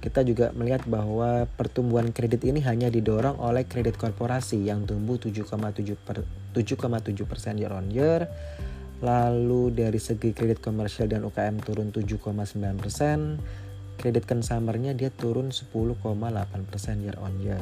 Kita 0.00 0.24
juga 0.24 0.48
melihat 0.56 0.88
bahwa 0.88 1.44
pertumbuhan 1.60 2.08
kredit 2.08 2.48
ini 2.48 2.64
hanya 2.64 2.88
didorong 2.88 3.36
oleh 3.36 3.68
kredit 3.68 4.00
korporasi 4.00 4.64
yang 4.64 4.88
tumbuh 4.88 5.20
7,7 5.20 5.44
per 6.00 6.24
7,7 6.56 7.28
persen 7.28 7.60
year 7.60 7.72
on 7.76 7.92
year. 7.92 8.24
Lalu 9.04 9.76
dari 9.76 10.00
segi 10.00 10.32
kredit 10.32 10.64
komersial 10.64 11.08
dan 11.08 11.24
UKM 11.28 11.60
turun 11.60 11.92
7,9 11.92 12.80
persen. 12.80 13.36
Kredit 14.00 14.24
consumernya 14.24 14.96
dia 14.96 15.12
turun 15.12 15.52
10,8 15.52 16.00
persen 16.64 17.04
year 17.04 17.20
on 17.20 17.36
year 17.44 17.60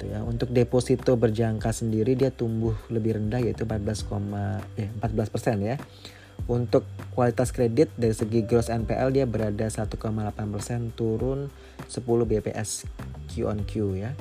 gitu 0.00 0.12
ya. 0.12 0.20
Untuk 0.24 0.52
deposito 0.52 1.16
berjangka 1.16 1.72
sendiri 1.72 2.16
dia 2.16 2.32
tumbuh 2.32 2.72
lebih 2.88 3.20
rendah 3.20 3.40
yaitu 3.40 3.68
14, 3.68 4.04
eh, 4.76 4.88
14 4.88 5.28
persen 5.28 5.56
ya. 5.60 5.76
Untuk 6.50 6.82
kualitas 7.14 7.54
kredit 7.54 7.94
dari 7.94 8.10
segi 8.10 8.42
gross 8.42 8.74
NPL 8.74 9.14
dia 9.14 9.22
berada 9.22 9.70
1,8 9.70 9.86
persen 10.50 10.90
turun 10.98 11.46
10 11.86 12.02
BPS 12.02 12.90
Q 13.30 13.46
on 13.46 13.62
Q 13.62 13.94
ya. 13.94 14.18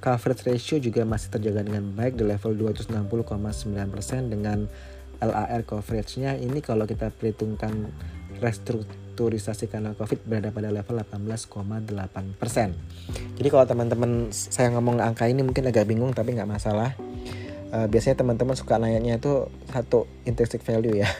Coverage 0.00 0.48
ratio 0.48 0.80
juga 0.80 1.04
masih 1.04 1.28
terjaga 1.28 1.60
dengan 1.60 1.92
baik 1.92 2.16
di 2.16 2.24
level 2.24 2.56
260,9 2.56 3.92
persen 3.92 4.32
dengan 4.32 4.64
LAR 5.20 5.60
coverage-nya 5.68 6.40
ini 6.40 6.64
kalau 6.64 6.88
kita 6.88 7.12
perhitungkan 7.12 7.92
restrukturisasi 8.40 9.68
karena 9.68 9.92
COVID 9.92 10.24
berada 10.24 10.48
pada 10.48 10.72
level 10.72 10.96
18,8 10.96 12.40
persen. 12.40 12.72
Jadi 13.36 13.48
kalau 13.52 13.68
teman-teman 13.68 14.32
saya 14.32 14.72
ngomong 14.72 15.04
angka 15.04 15.28
ini 15.28 15.44
mungkin 15.44 15.68
agak 15.68 15.84
bingung 15.84 16.16
tapi 16.16 16.32
nggak 16.32 16.48
masalah. 16.48 16.96
Uh, 17.70 17.86
biasanya 17.86 18.18
teman-teman 18.18 18.58
suka 18.58 18.82
nanya 18.82 19.14
itu 19.14 19.46
satu 19.70 20.10
intrinsic 20.26 20.58
value 20.66 21.06
ya. 21.06 21.06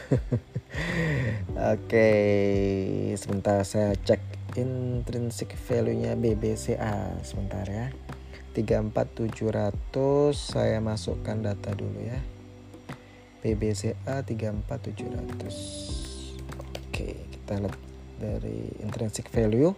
Oke, 1.70 1.86
okay, 1.86 3.14
sebentar 3.14 3.62
saya 3.62 3.94
cek 3.94 4.18
intrinsic 4.58 5.54
value-nya 5.54 6.18
BBCA 6.18 7.22
sebentar 7.22 7.62
ya. 7.70 7.94
34700 8.50 10.34
saya 10.34 10.82
masukkan 10.82 11.38
data 11.38 11.70
dulu 11.70 12.02
ya. 12.02 12.18
BBCA 13.46 14.26
34700 14.26 16.34
Oke, 16.90 17.30
kita 17.30 17.62
lihat 17.62 17.78
dari 18.18 18.74
intrinsic 18.82 19.30
value. 19.30 19.70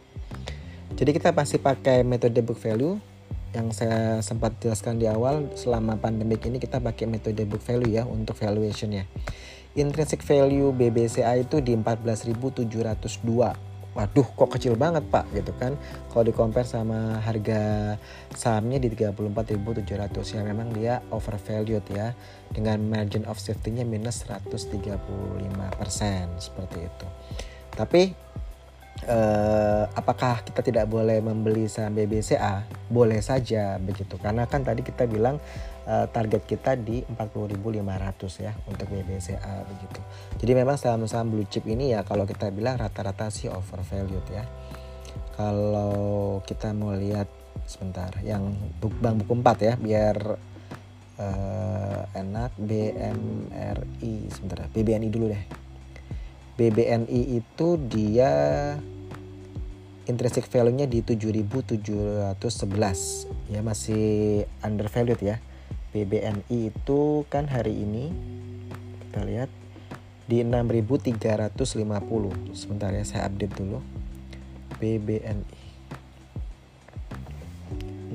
Jadi 0.97 1.11
kita 1.13 1.37
pasti 1.37 1.61
pakai 1.61 2.01
metode 2.01 2.41
book 2.41 2.57
value 2.57 3.12
yang 3.53 3.69
saya 3.73 4.25
sempat 4.25 4.57
jelaskan 4.61 4.97
di 4.97 5.05
awal 5.09 5.53
selama 5.57 6.01
pandemik 6.01 6.45
ini 6.49 6.57
kita 6.57 6.81
pakai 6.81 7.05
metode 7.05 7.45
book 7.45 7.61
value 7.61 7.93
ya 8.01 8.09
untuk 8.09 8.37
valuationnya. 8.41 9.05
Intrinsic 9.73 10.21
value 10.25 10.73
BBCA 10.73 11.41
itu 11.41 11.61
di 11.65 11.73
14.702 11.77 13.73
waduh 13.93 14.25
kok 14.25 14.57
kecil 14.57 14.75
banget 14.77 15.05
pak 15.13 15.29
gitu 15.37 15.53
kan? 15.61 15.77
Kalau 16.09 16.25
di 16.25 16.33
compare 16.33 16.65
sama 16.65 17.21
harga 17.21 17.97
sahamnya 18.33 18.81
di 18.81 18.89
34.700 18.89 20.37
ya 20.37 20.43
memang 20.45 20.73
dia 20.73 21.05
overvalued 21.13 21.85
ya. 21.93 22.17
Dengan 22.53 22.81
margin 22.85 23.25
of 23.29 23.41
safety-nya 23.41 23.85
minus 23.85 24.25
135% 24.29 25.01
seperti 26.41 26.79
itu. 26.85 27.07
Tapi 27.73 28.13
eh, 29.07 29.85
apakah 29.93 30.45
kita 30.45 30.61
tidak 30.61 30.87
boleh 30.89 31.19
membeli 31.19 31.67
saham 31.67 31.97
BBCA 31.97 32.65
boleh 32.93 33.21
saja 33.25 33.81
begitu 33.81 34.21
karena 34.21 34.45
kan 34.47 34.63
tadi 34.63 34.85
kita 34.85 35.09
bilang 35.09 35.41
uh, 35.87 36.07
target 36.11 36.43
kita 36.47 36.79
di 36.79 37.03
40.500 37.03 38.45
ya 38.45 38.53
untuk 38.69 38.87
BBCA 38.91 39.55
begitu. 39.67 40.01
Jadi 40.43 40.53
memang 40.55 40.77
saham-saham 40.79 41.33
blue 41.33 41.47
chip 41.49 41.67
ini 41.67 41.95
ya 41.95 42.07
kalau 42.07 42.27
kita 42.27 42.51
bilang 42.55 42.79
rata-rata 42.79 43.31
sih 43.33 43.51
overvalued 43.51 44.27
ya. 44.31 44.45
Kalau 45.33 46.41
kita 46.45 46.77
mau 46.77 46.93
lihat 46.93 47.27
sebentar 47.65 48.13
yang 48.21 48.53
bank 48.81 49.25
buku 49.25 49.33
4 49.41 49.69
ya 49.69 49.75
biar 49.81 50.17
uh, 51.19 52.01
enak 52.13 52.53
BMRI 52.61 54.15
sebentar 54.29 54.69
BBNI 54.71 55.09
dulu 55.09 55.27
deh. 55.33 55.62
BBNI 56.63 57.43
itu 57.43 57.75
dia 57.91 58.31
intrinsic 60.07 60.47
value-nya 60.47 60.87
di 60.87 61.03
7.711 61.03 62.39
ya 63.51 63.67
masih 63.67 64.47
undervalued 64.63 65.19
ya. 65.19 65.43
BBNI 65.91 66.71
itu 66.71 67.27
kan 67.27 67.51
hari 67.51 67.83
ini 67.83 68.15
kita 69.11 69.27
lihat 69.27 69.51
di 70.31 70.47
6.350 70.47 71.19
sebentar 72.55 72.95
ya 72.95 73.03
saya 73.03 73.27
update 73.27 73.59
dulu. 73.59 73.83
BBNI 74.79 75.59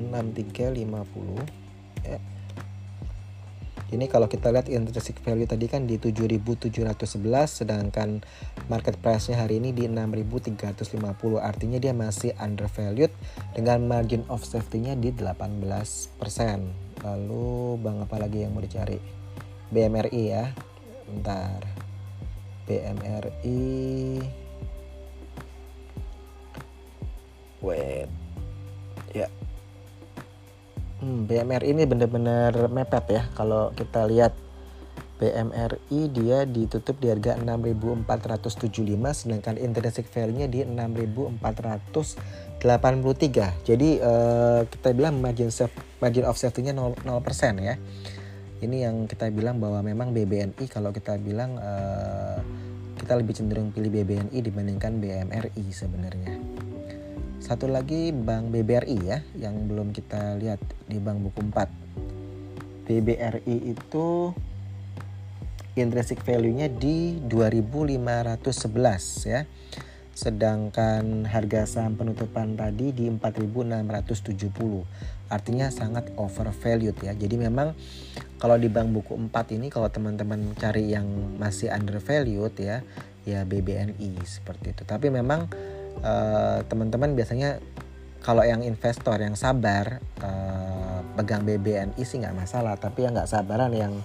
6350 0.08 2.08
ya 2.08 2.16
ini 3.88 4.04
kalau 4.04 4.28
kita 4.28 4.52
lihat 4.52 4.68
intrinsic 4.68 5.16
value 5.24 5.48
tadi 5.48 5.64
kan 5.64 5.88
di 5.88 5.96
7.711 5.96 7.64
sedangkan 7.64 8.20
market 8.68 9.00
price-nya 9.00 9.40
hari 9.40 9.64
ini 9.64 9.72
di 9.72 9.88
6.350 9.88 11.00
artinya 11.40 11.80
dia 11.80 11.96
masih 11.96 12.36
undervalued 12.36 13.08
dengan 13.56 13.88
margin 13.88 14.28
of 14.28 14.44
safety-nya 14.44 14.92
di 14.92 15.08
18%. 15.16 15.40
Lalu 17.00 17.48
bang 17.80 17.96
apa 18.04 18.16
lagi 18.20 18.44
yang 18.44 18.52
mau 18.52 18.60
dicari? 18.60 19.00
BMRI 19.72 20.22
ya. 20.28 20.52
Bentar. 21.08 21.64
BMRI 22.68 23.64
Wait. 27.58 28.27
Hmm, 30.98 31.30
BMR 31.30 31.62
ini 31.62 31.86
benar-benar 31.86 32.66
mepet 32.74 33.06
ya 33.06 33.22
kalau 33.38 33.70
kita 33.70 34.02
lihat 34.10 34.34
BMRI 35.18 36.00
dia 36.14 36.46
ditutup 36.46 37.02
di 37.02 37.10
harga 37.10 37.34
6.475 37.38 38.06
sedangkan 39.14 39.54
intrinsic 39.58 40.06
value-nya 40.10 40.46
di 40.46 40.62
6.483. 40.62 42.62
Jadi 43.66 43.98
uh, 43.98 44.62
kita 44.66 44.94
bilang 44.94 45.18
margin 45.18 45.50
safe, 45.50 45.74
margin 45.98 46.24
of 46.26 46.38
safety-nya 46.38 46.74
0%, 46.74 47.02
0% 47.02 47.58
ya. 47.62 47.74
Ini 48.58 48.90
yang 48.90 49.06
kita 49.06 49.30
bilang 49.30 49.62
bahwa 49.62 49.82
memang 49.82 50.10
BBNI 50.10 50.66
kalau 50.70 50.90
kita 50.90 51.18
bilang 51.18 51.58
uh, 51.58 52.38
kita 52.98 53.14
lebih 53.18 53.34
cenderung 53.38 53.70
pilih 53.70 53.90
BBNI 53.90 54.38
dibandingkan 54.38 54.98
BMRI 54.98 55.64
sebenarnya. 55.70 56.34
Satu 57.38 57.70
lagi 57.70 58.10
Bank 58.10 58.50
BBRI 58.50 58.98
ya 59.06 59.22
yang 59.38 59.70
belum 59.70 59.94
kita 59.94 60.42
lihat 60.42 60.58
di 60.90 60.98
Bank 60.98 61.22
Buku 61.22 61.46
4. 61.46 62.90
BBRI 62.90 63.78
itu 63.78 64.34
intrinsic 65.78 66.18
value-nya 66.26 66.66
di 66.66 67.22
2511 67.30 69.30
ya. 69.30 69.46
Sedangkan 70.18 71.30
harga 71.30 71.62
saham 71.62 71.94
penutupan 71.94 72.58
tadi 72.58 72.90
di 72.90 73.06
4670. 73.06 75.30
Artinya 75.30 75.70
sangat 75.70 76.10
overvalued 76.18 76.98
ya. 76.98 77.14
Jadi 77.14 77.38
memang 77.38 77.70
kalau 78.42 78.58
di 78.58 78.66
bank 78.66 78.90
buku 78.90 79.14
4 79.14 79.54
ini 79.54 79.70
kalau 79.70 79.86
teman-teman 79.86 80.58
cari 80.58 80.90
yang 80.90 81.06
masih 81.38 81.70
undervalued 81.70 82.58
ya, 82.58 82.82
ya 83.22 83.46
BBNI 83.46 84.26
seperti 84.26 84.74
itu. 84.74 84.82
Tapi 84.82 85.06
memang 85.06 85.46
Eh, 85.98 86.58
teman-teman 86.70 87.10
uh, 87.10 87.16
biasanya 87.18 87.50
kalau 88.22 88.46
yang 88.46 88.62
investor 88.62 89.18
yang 89.18 89.34
sabar 89.34 89.98
uh, 90.22 91.00
pegang 91.18 91.42
BBNI 91.42 91.98
sih 92.02 92.22
nggak 92.22 92.38
masalah. 92.38 92.78
Tapi 92.78 93.06
yang 93.06 93.18
nggak 93.18 93.30
sabaran 93.30 93.74
yang 93.74 93.98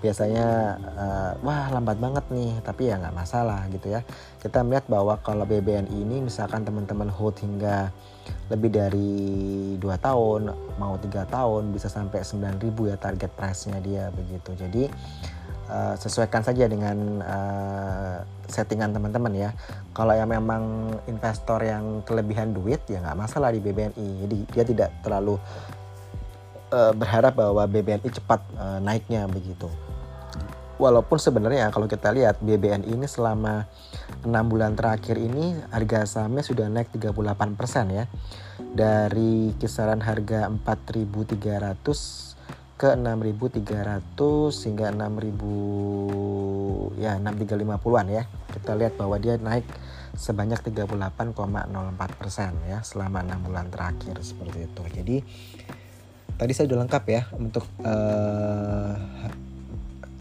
biasanya 0.00 0.78
uh, 0.96 1.32
wah 1.44 1.68
lambat 1.68 2.00
banget 2.00 2.24
nih 2.32 2.56
tapi 2.64 2.88
ya 2.88 3.02
nggak 3.02 3.16
masalah 3.18 3.66
gitu 3.74 3.98
ya. 3.98 4.00
Kita 4.38 4.62
melihat 4.62 4.86
bahwa 4.86 5.18
kalau 5.22 5.42
BBNI 5.42 5.90
ini 5.90 6.22
misalkan 6.22 6.62
teman-teman 6.62 7.10
hold 7.10 7.38
hingga 7.42 7.90
lebih 8.46 8.70
dari 8.70 9.10
dua 9.78 9.98
tahun 9.98 10.54
mau 10.78 10.94
tiga 11.02 11.26
tahun 11.26 11.74
bisa 11.74 11.90
sampai 11.90 12.22
9000 12.22 12.90
ya 12.90 12.96
target 12.98 13.30
price-nya 13.34 13.78
dia 13.82 14.04
begitu. 14.14 14.54
Jadi 14.54 14.86
uh, 15.70 15.94
sesuaikan 15.98 16.42
saja 16.46 16.66
dengan 16.66 17.22
uh, 17.22 18.18
settingan 18.50 18.92
teman-teman 18.92 19.32
ya. 19.32 19.50
Kalau 19.94 20.12
yang 20.12 20.28
memang 20.28 20.94
investor 21.06 21.62
yang 21.62 22.02
kelebihan 22.04 22.52
duit 22.52 22.82
ya 22.90 23.00
nggak 23.00 23.18
masalah 23.18 23.54
di 23.54 23.62
BBNI. 23.62 24.08
Jadi 24.26 24.38
dia 24.50 24.64
tidak 24.66 24.90
terlalu 25.00 25.38
uh, 26.74 26.92
berharap 26.94 27.38
bahwa 27.38 27.64
BBNI 27.66 28.10
cepat 28.10 28.40
uh, 28.58 28.78
naiknya 28.82 29.26
begitu. 29.30 29.70
Walaupun 30.80 31.20
sebenarnya 31.20 31.68
kalau 31.68 31.84
kita 31.84 32.08
lihat 32.08 32.40
BBNI 32.40 32.88
ini 32.88 33.04
selama 33.04 33.68
enam 34.24 34.48
bulan 34.48 34.72
terakhir 34.72 35.20
ini 35.20 35.52
harga 35.68 36.08
sahamnya 36.08 36.40
sudah 36.40 36.72
naik 36.72 36.88
38% 36.96 37.12
ya. 37.92 38.08
Dari 38.60 39.52
kisaran 39.60 40.00
harga 40.00 40.48
4.300 40.48 42.29
ke 42.80 42.96
6.300 42.96 43.60
hingga 44.64 44.88
6.000 44.88 46.96
ya 46.96 47.20
6.350-an 47.20 48.06
ya. 48.08 48.24
Kita 48.56 48.72
lihat 48.72 48.96
bahwa 48.96 49.20
dia 49.20 49.36
naik 49.36 49.68
sebanyak 50.16 50.64
38,04 50.64 51.12
persen 52.16 52.56
ya 52.64 52.80
selama 52.80 53.20
enam 53.20 53.44
bulan 53.44 53.68
terakhir 53.68 54.16
seperti 54.24 54.64
itu. 54.64 54.82
Jadi 54.96 55.20
tadi 56.40 56.52
saya 56.56 56.72
sudah 56.72 56.88
lengkap 56.88 57.04
ya 57.04 57.28
untuk 57.36 57.68
uh, 57.84 58.96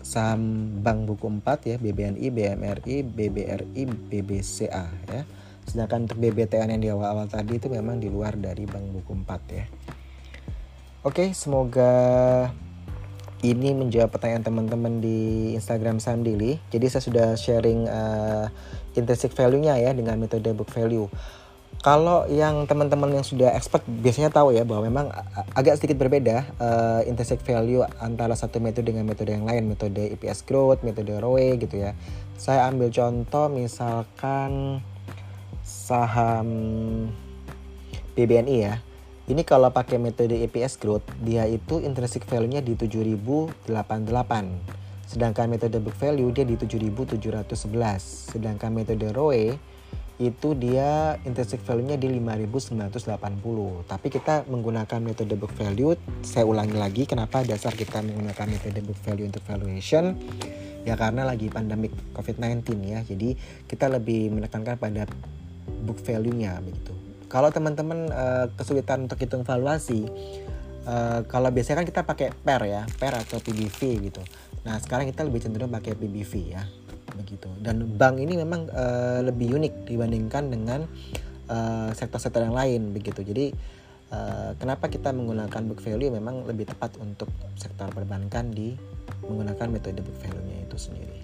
saham 0.03 0.75
Bank 0.83 1.07
Buku 1.07 1.31
4 1.39 1.63
ya 1.63 1.79
BBNI, 1.79 2.27
BMRI, 2.27 3.07
BBRI, 3.07 3.87
BBCA 3.87 4.85
ya. 5.07 5.23
Sedangkan 5.63 6.11
untuk 6.11 6.19
BBTN 6.19 6.75
yang 6.75 6.83
di 6.83 6.91
awal-awal 6.91 7.31
tadi 7.31 7.55
itu 7.55 7.71
memang 7.71 8.03
di 8.03 8.11
luar 8.11 8.35
dari 8.35 8.67
Bank 8.67 8.99
Buku 8.99 9.15
4 9.15 9.55
ya. 9.55 9.63
Oke, 10.99 11.31
semoga 11.31 11.95
ini 13.39 13.71
menjawab 13.71 14.11
pertanyaan 14.11 14.43
teman-teman 14.43 14.99
di 14.99 15.55
Instagram 15.55 16.03
Saham 16.03 16.27
Daily. 16.27 16.59
Jadi 16.75 16.91
saya 16.91 16.99
sudah 16.99 17.27
sharing 17.39 17.87
uh, 17.87 18.51
intrinsic 18.99 19.31
value-nya 19.31 19.79
ya 19.79 19.95
dengan 19.95 20.19
metode 20.19 20.51
book 20.51 20.67
value. 20.75 21.07
Kalau 21.79 22.27
yang 22.27 22.67
teman-teman 22.67 23.15
yang 23.15 23.23
sudah 23.23 23.55
expert 23.55 23.87
biasanya 23.87 24.27
tahu 24.27 24.51
ya 24.51 24.67
bahwa 24.67 24.91
memang 24.91 25.07
agak 25.55 25.79
sedikit 25.79 26.03
berbeda 26.03 26.43
uh, 26.59 26.99
intrinsic 27.07 27.39
value 27.47 27.79
antara 28.03 28.35
satu 28.35 28.59
metode 28.59 28.91
dengan 28.91 29.07
metode 29.07 29.31
yang 29.31 29.47
lain, 29.47 29.71
metode 29.71 30.03
EPS 30.19 30.43
growth, 30.43 30.83
metode 30.83 31.15
ROE 31.15 31.55
gitu 31.63 31.79
ya. 31.79 31.95
Saya 32.35 32.67
ambil 32.67 32.91
contoh 32.91 33.47
misalkan 33.47 34.83
saham 35.63 36.51
BBNI 38.19 38.57
ya 38.59 38.83
ini 39.29 39.45
kalau 39.45 39.69
pakai 39.69 40.01
metode 40.01 40.41
EPS 40.41 40.81
growth, 40.81 41.05
dia 41.21 41.45
itu 41.45 41.77
intrinsic 41.85 42.25
value-nya 42.25 42.65
di 42.65 42.73
7088. 42.73 43.69
Sedangkan 45.05 45.45
metode 45.45 45.77
book 45.77 45.93
value 46.01 46.33
dia 46.33 46.41
di 46.49 46.57
7711. 46.57 48.33
Sedangkan 48.33 48.73
metode 48.73 49.05
ROE 49.13 49.53
itu 50.17 50.49
dia 50.57 51.21
intrinsic 51.29 51.61
value-nya 51.61 52.01
di 52.01 52.09
5980. 52.09 53.85
Tapi 53.85 54.07
kita 54.09 54.49
menggunakan 54.49 54.97
metode 54.97 55.37
book 55.37 55.53
value, 55.53 55.93
saya 56.25 56.49
ulangi 56.49 56.73
lagi 56.81 57.05
kenapa 57.05 57.45
dasar 57.45 57.77
kita 57.77 58.01
menggunakan 58.01 58.49
metode 58.49 58.81
book 58.81 58.97
value 59.05 59.29
untuk 59.29 59.45
valuation 59.45 60.17
ya 60.89 60.97
karena 60.97 61.21
lagi 61.21 61.53
pandemik 61.53 61.93
COVID-19 62.17 62.65
ya. 62.81 63.05
Jadi 63.05 63.37
kita 63.69 63.93
lebih 63.93 64.33
menekankan 64.33 64.81
pada 64.81 65.05
book 65.85 66.01
value-nya 66.01 66.57
begitu 66.65 66.98
kalau 67.29 67.53
teman-teman 67.53 68.09
uh, 68.09 68.49
kesulitan 68.57 69.05
untuk 69.05 69.21
hitung 69.21 69.45
valuasi 69.45 70.09
uh, 70.89 71.21
kalau 71.29 71.53
biasanya 71.53 71.85
kan 71.85 71.87
kita 71.87 72.01
pakai 72.03 72.33
per 72.33 72.61
ya 72.65 72.83
per 72.97 73.13
atau 73.13 73.37
PBV 73.37 73.79
gitu. 74.09 74.21
Nah 74.65 74.81
sekarang 74.81 75.05
kita 75.07 75.21
lebih 75.23 75.45
cenderung 75.45 75.69
pakai 75.69 75.93
PBV 75.93 76.33
ya 76.49 76.65
begitu. 77.13 77.47
Dan 77.61 77.85
bank 77.95 78.17
ini 78.17 78.33
memang 78.35 78.67
uh, 78.73 79.21
lebih 79.21 79.55
unik 79.55 79.87
dibandingkan 79.87 80.49
dengan 80.49 80.83
sektor-sektor 81.97 82.45
uh, 82.45 82.45
yang 82.45 82.53
lain 82.53 82.81
begitu. 82.93 83.25
Jadi 83.25 83.49
uh, 84.13 84.53
kenapa 84.57 84.85
kita 84.85 85.09
menggunakan 85.09 85.61
book 85.65 85.81
value 85.81 86.13
memang 86.13 86.45
lebih 86.45 86.69
tepat 86.69 86.97
untuk 87.01 87.29
sektor 87.57 87.89
perbankan 87.89 88.53
di 88.53 88.77
menggunakan 89.25 89.67
metode 89.69 90.01
book 90.01 90.17
value-nya 90.21 90.65
itu 90.69 90.77
sendiri. 90.77 91.19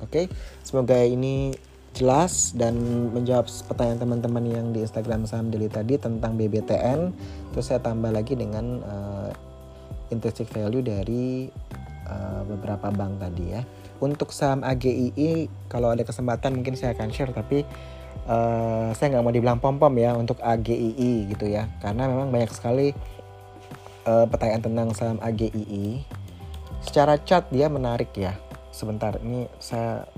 Oke 0.00 0.08
okay? 0.08 0.24
semoga 0.60 0.98
ini 1.00 1.56
jelas 1.92 2.56
dan 2.56 2.76
menjawab 3.12 3.46
pertanyaan 3.68 4.00
teman-teman 4.00 4.44
yang 4.48 4.66
di 4.72 4.80
Instagram 4.80 5.28
saham 5.28 5.52
daily 5.52 5.68
tadi 5.68 6.00
tentang 6.00 6.40
BBTN 6.40 7.12
terus 7.52 7.68
saya 7.68 7.84
tambah 7.84 8.08
lagi 8.08 8.32
dengan 8.32 8.80
uh, 8.80 9.30
intrinsic 10.12 10.48
value 10.52 10.84
dari 10.84 11.48
uh, 12.08 12.42
beberapa 12.48 12.92
bank 12.92 13.20
tadi 13.20 13.44
ya. 13.56 13.62
Untuk 14.02 14.34
saham 14.34 14.60
AGII 14.66 15.48
kalau 15.72 15.94
ada 15.94 16.04
kesempatan 16.04 16.58
mungkin 16.58 16.74
saya 16.74 16.92
akan 16.92 17.08
share 17.12 17.32
tapi 17.32 17.64
uh, 18.28 18.92
saya 18.92 19.16
nggak 19.16 19.24
mau 19.24 19.32
dibilang 19.32 19.58
pom 19.62 19.80
pom 19.80 19.94
ya 19.96 20.12
untuk 20.12 20.40
AGII 20.40 21.32
gitu 21.32 21.48
ya. 21.48 21.68
Karena 21.80 22.08
memang 22.08 22.28
banyak 22.28 22.52
sekali 22.52 22.92
uh, 24.04 24.26
pertanyaan 24.28 24.62
tentang 24.64 24.88
saham 24.92 25.18
AGII 25.24 26.04
secara 26.84 27.16
chart 27.22 27.48
dia 27.48 27.72
menarik 27.72 28.12
ya. 28.16 28.36
Sebentar 28.72 29.16
ini 29.20 29.46
saya 29.60 30.08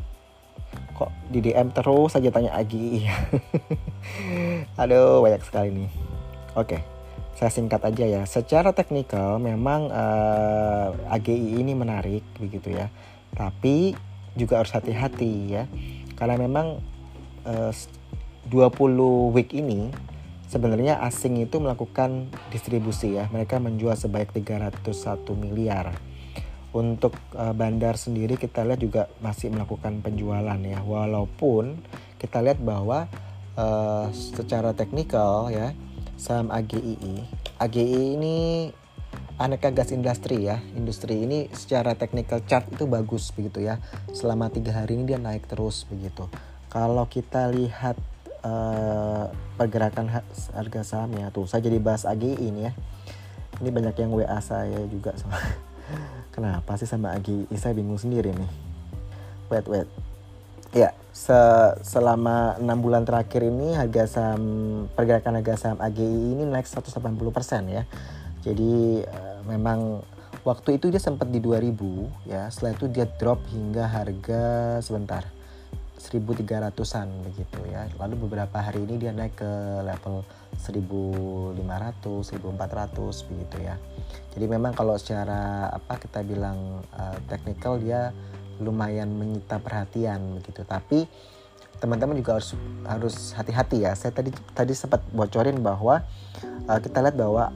kok 0.95 1.11
di 1.29 1.43
DM 1.43 1.75
terus 1.75 2.15
saja 2.15 2.31
tanya 2.31 2.55
Agi? 2.55 3.05
Aduh 4.81 5.21
banyak 5.21 5.43
sekali 5.43 5.69
nih. 5.75 5.91
Oke 6.55 6.95
saya 7.35 7.51
singkat 7.51 7.83
aja 7.83 8.07
ya. 8.07 8.23
Secara 8.25 8.71
teknikal 8.71 9.43
memang 9.43 9.91
uh, 9.91 10.95
eh, 10.95 11.15
AGI 11.19 11.61
ini 11.61 11.75
menarik 11.75 12.23
begitu 12.39 12.71
ya. 12.71 12.89
Tapi 13.35 13.95
juga 14.39 14.63
harus 14.63 14.71
hati-hati 14.71 15.33
ya. 15.51 15.67
Karena 16.15 16.39
memang 16.39 16.79
eh, 17.45 17.73
20 18.47 19.35
week 19.35 19.51
ini 19.51 19.91
sebenarnya 20.47 21.03
asing 21.03 21.43
itu 21.43 21.59
melakukan 21.59 22.31
distribusi 22.55 23.19
ya. 23.19 23.27
Mereka 23.35 23.59
menjual 23.59 23.99
sebanyak 23.99 24.31
301 24.31 25.35
miliar 25.35 25.91
untuk 26.75 27.15
uh, 27.39 27.55
bandar 27.55 27.95
sendiri 27.95 28.35
kita 28.35 28.67
lihat 28.67 28.83
juga 28.83 29.03
masih 29.23 29.55
melakukan 29.55 30.03
penjualan 30.03 30.59
ya. 30.59 30.83
Walaupun 30.83 31.79
kita 32.19 32.43
lihat 32.43 32.59
bahwa 32.59 33.07
uh, 33.55 34.11
secara 34.11 34.75
teknikal 34.75 35.55
ya 35.55 35.71
saham 36.19 36.51
AGII 36.51 37.45
AGI 37.63 38.19
ini 38.19 38.37
aneka 39.39 39.71
gas 39.71 39.95
industri 39.95 40.51
ya. 40.51 40.59
Industri 40.75 41.23
ini 41.23 41.47
secara 41.55 41.95
teknikal 41.95 42.43
chart 42.43 42.67
itu 42.75 42.91
bagus 42.91 43.31
begitu 43.31 43.63
ya. 43.63 43.79
Selama 44.11 44.51
tiga 44.51 44.75
hari 44.75 44.99
ini 44.99 45.15
dia 45.15 45.23
naik 45.23 45.47
terus 45.47 45.87
begitu. 45.87 46.27
Kalau 46.75 47.07
kita 47.07 47.55
lihat 47.55 47.95
uh, 48.43 49.31
pergerakan 49.55 50.11
harga 50.51 50.83
sahamnya 50.83 51.31
tuh 51.31 51.47
saya 51.47 51.63
jadi 51.63 51.79
bahas 51.79 52.03
AGI 52.03 52.51
ini 52.51 52.67
ya. 52.67 52.75
Ini 53.63 53.71
banyak 53.71 53.95
yang 53.95 54.11
WA 54.11 54.43
saya 54.43 54.83
juga 54.91 55.15
sama 55.15 55.39
kenapa 56.35 56.75
sih 56.75 56.91
sama 56.91 57.15
AGI? 57.15 57.47
Saya 57.55 57.79
bingung 57.79 57.97
sendiri 57.97 58.35
nih. 58.35 58.51
Wait 59.55 59.67
wait. 59.71 59.89
Ya 60.75 60.91
se 61.15 61.39
selama 61.87 62.59
enam 62.59 62.83
bulan 62.83 63.07
terakhir 63.07 63.47
ini 63.47 63.79
harga 63.79 64.11
saham 64.11 64.43
pergerakan 64.99 65.39
harga 65.39 65.55
saham 65.55 65.79
AGI 65.79 66.35
ini 66.35 66.43
naik 66.43 66.67
180% 66.67 66.91
ya. 67.71 67.87
Jadi 68.43 69.07
uh, 69.07 69.41
memang 69.47 70.03
waktu 70.43 70.83
itu 70.83 70.91
dia 70.91 70.99
sempat 70.99 71.31
di 71.31 71.39
2000 71.39 72.27
ya. 72.27 72.51
Setelah 72.51 72.75
itu 72.75 72.87
dia 72.91 73.07
drop 73.07 73.39
hingga 73.55 73.87
harga 73.87 74.43
sebentar 74.83 75.34
1300-an 76.05 77.09
begitu 77.25 77.61
ya. 77.73 77.89
Lalu 77.97 78.29
beberapa 78.29 78.61
hari 78.61 78.85
ini 78.85 79.01
dia 79.01 79.17
naik 79.17 79.41
ke 79.41 79.53
level 79.81 80.21
1500, 80.61 81.57
1400 82.05 83.29
begitu 83.33 83.57
ya. 83.65 83.81
Jadi 84.37 84.45
memang 84.45 84.77
kalau 84.77 85.01
secara 85.01 85.73
apa 85.73 85.97
kita 85.97 86.21
bilang 86.21 86.85
uh, 86.93 87.17
technical 87.27 87.81
dia 87.81 88.13
lumayan 88.61 89.09
menyita 89.17 89.57
perhatian 89.59 90.39
begitu. 90.39 90.63
Tapi 90.69 91.09
teman-teman 91.81 92.21
juga 92.21 92.39
harus 92.39 92.53
harus 92.85 93.17
hati-hati 93.33 93.89
ya. 93.89 93.97
Saya 93.97 94.13
tadi 94.13 94.31
tadi 94.53 94.73
sempat 94.77 95.01
bocorin 95.11 95.59
bahwa 95.65 96.05
uh, 96.69 96.79
kita 96.79 97.01
lihat 97.01 97.17
bahwa 97.17 97.51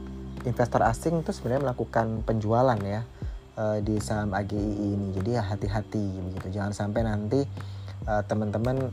investor 0.48 0.80
asing 0.88 1.20
itu 1.20 1.30
sebenarnya 1.36 1.70
melakukan 1.70 2.24
penjualan 2.24 2.78
ya 2.80 3.04
uh, 3.58 3.78
di 3.84 4.00
saham 4.00 4.32
AGI 4.32 4.96
ini. 4.96 5.12
Jadi 5.12 5.30
ya 5.36 5.42
hati-hati 5.44 6.04
begitu. 6.32 6.58
Jangan 6.58 6.72
sampai 6.74 7.04
nanti 7.04 7.42
uh, 8.08 8.22
teman-teman 8.24 8.88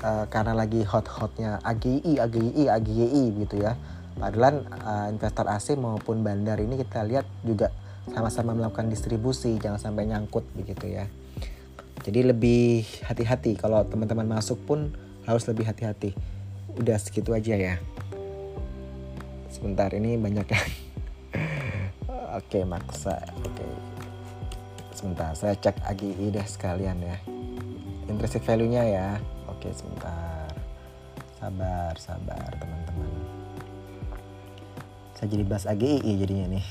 uh, 0.00 0.24
karena 0.32 0.56
lagi 0.56 0.80
hot-hotnya 0.82 1.60
AGI, 1.60 2.16
AGI, 2.18 2.64
AGI 2.72 3.24
gitu 3.44 3.56
ya. 3.60 3.76
Padahal 4.18 4.66
uh, 4.82 5.06
investor 5.12 5.46
asing 5.46 5.78
maupun 5.78 6.24
bandar 6.24 6.58
ini 6.58 6.80
kita 6.80 7.06
lihat 7.06 7.28
juga 7.44 7.70
sama-sama 8.10 8.56
melakukan 8.56 8.88
distribusi, 8.88 9.60
jangan 9.60 9.78
sampai 9.78 10.08
nyangkut 10.08 10.42
begitu 10.56 10.88
ya. 10.88 11.04
Jadi 12.02 12.24
lebih 12.24 12.88
hati-hati 13.04 13.60
kalau 13.60 13.84
teman-teman 13.84 14.24
masuk 14.24 14.56
pun 14.64 14.90
harus 15.28 15.44
lebih 15.44 15.68
hati-hati. 15.68 16.16
Udah 16.80 16.96
segitu 16.96 17.36
aja 17.36 17.54
ya. 17.54 17.74
Sebentar 19.52 19.92
ini 19.92 20.16
banyak 20.16 20.46
yang 20.48 20.68
Oke 22.38 22.64
maksa. 22.64 23.18
Oke. 23.44 23.66
Sebentar 24.94 25.30
saya 25.36 25.54
cek 25.54 25.84
AGI 25.84 26.34
deh 26.34 26.46
sekalian 26.48 26.98
ya 27.02 27.37
intrinsic 28.08 28.42
value-nya 28.42 28.82
ya. 28.88 29.08
Oke, 29.46 29.70
sebentar. 29.70 30.50
Sabar, 31.38 31.94
sabar 32.00 32.50
teman-teman. 32.58 33.12
Saya 35.14 35.28
jadi 35.30 35.44
bahas 35.46 35.68
AGII 35.68 36.12
jadinya 36.18 36.58
nih. 36.58 36.66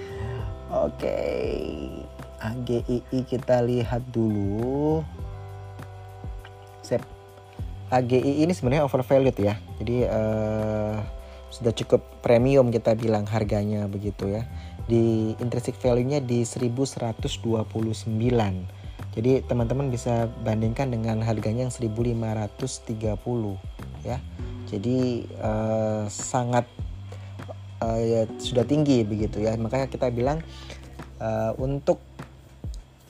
Oke. 0.86 1.18
AGII 2.40 3.18
kita 3.28 3.60
lihat 3.60 4.00
dulu. 4.08 5.04
Sep. 6.80 7.04
AGI 7.90 8.46
ini 8.46 8.54
sebenarnya 8.54 8.86
overvalued 8.86 9.36
ya. 9.36 9.58
Jadi 9.82 10.06
uh, 10.06 10.96
sudah 11.50 11.74
cukup 11.74 12.00
premium 12.22 12.70
kita 12.70 12.94
bilang 12.96 13.26
harganya 13.28 13.84
begitu 13.90 14.30
ya. 14.30 14.46
Di 14.86 15.34
intrinsic 15.42 15.76
value-nya 15.76 16.24
di 16.24 16.46
1129 16.46 18.79
jadi 19.10 19.42
teman-teman 19.42 19.90
bisa 19.90 20.30
bandingkan 20.46 20.94
dengan 20.94 21.18
harganya 21.26 21.66
yang 21.66 21.74
1530 21.74 23.10
ya. 24.06 24.22
Jadi 24.70 25.26
uh, 25.42 26.06
sangat 26.06 26.62
uh, 27.82 27.98
ya, 27.98 28.22
sudah 28.38 28.62
tinggi 28.62 29.02
begitu 29.02 29.42
ya. 29.42 29.58
Makanya 29.58 29.90
kita 29.90 30.14
bilang 30.14 30.38
uh, 31.18 31.50
untuk 31.58 31.98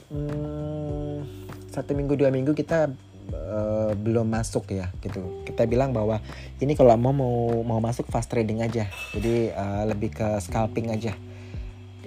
hmm, 0.09 1.21
satu 1.69 1.93
minggu 1.93 2.17
dua 2.17 2.33
minggu 2.33 2.57
kita 2.57 2.89
uh, 3.37 3.93
belum 3.93 4.25
masuk 4.25 4.73
ya 4.73 4.89
gitu. 5.05 5.45
Kita 5.45 5.69
bilang 5.69 5.93
bahwa 5.93 6.17
ini 6.65 6.73
kalau 6.73 6.97
mau 6.97 7.13
mau 7.13 7.61
mau 7.61 7.81
masuk 7.85 8.09
fast 8.09 8.33
trading 8.33 8.65
aja. 8.65 8.89
Jadi 9.13 9.53
uh, 9.53 9.85
lebih 9.85 10.17
ke 10.17 10.41
scalping 10.41 10.97
aja 10.97 11.13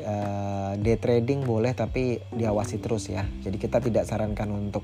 uh, 0.02 0.74
day 0.80 0.98
trading 0.98 1.46
boleh 1.46 1.78
tapi 1.78 2.18
diawasi 2.34 2.82
terus 2.82 3.12
ya. 3.12 3.28
Jadi 3.46 3.58
kita 3.62 3.78
tidak 3.84 4.10
sarankan 4.10 4.50
untuk 4.50 4.82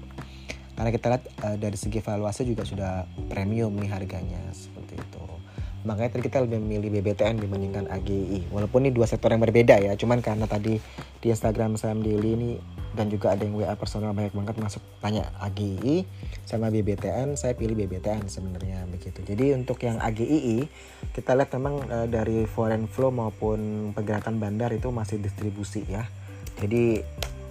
karena 0.78 0.96
kita 0.96 1.06
lihat 1.12 1.24
uh, 1.44 1.58
dari 1.60 1.76
segi 1.76 2.00
valuasi 2.00 2.48
juga 2.48 2.64
sudah 2.64 3.04
premium 3.28 3.74
nih 3.76 3.90
harganya 3.92 4.40
seperti 4.56 4.96
itu. 4.96 5.24
Makanya 5.88 6.20
tadi 6.20 6.24
kita 6.28 6.44
lebih 6.44 6.60
memilih 6.60 7.00
BBTN 7.00 7.40
dibandingkan 7.40 7.88
AGI. 7.88 8.52
Walaupun 8.52 8.88
ini 8.88 8.92
dua 8.92 9.08
sektor 9.08 9.32
yang 9.32 9.40
berbeda 9.40 9.80
ya, 9.80 9.96
cuman 9.96 10.20
karena 10.20 10.44
tadi 10.44 10.76
di 11.20 11.32
Instagram 11.32 11.76
Sam 11.76 12.00
Daily 12.00 12.36
ini 12.36 12.52
dan 12.96 13.12
juga 13.12 13.36
ada 13.38 13.46
yang 13.46 13.54
WA 13.54 13.76
personal 13.78 14.18
banyak 14.18 14.34
banget 14.34 14.56
masuk 14.58 14.82
tanya 14.98 15.30
AGI 15.46 16.08
sama 16.48 16.74
BBTN 16.74 17.38
saya 17.38 17.54
pilih 17.54 17.78
BBTN 17.78 18.26
sebenarnya 18.26 18.90
begitu. 18.90 19.22
Jadi 19.22 19.54
untuk 19.54 19.78
yang 19.86 20.02
AGI 20.02 20.66
kita 21.14 21.38
lihat 21.38 21.54
memang 21.54 21.86
e, 21.86 21.98
dari 22.10 22.50
foreign 22.50 22.90
flow 22.90 23.14
maupun 23.14 23.92
pergerakan 23.94 24.42
bandar 24.42 24.74
itu 24.74 24.90
masih 24.90 25.22
distribusi 25.22 25.86
ya. 25.86 26.08
Jadi 26.58 27.04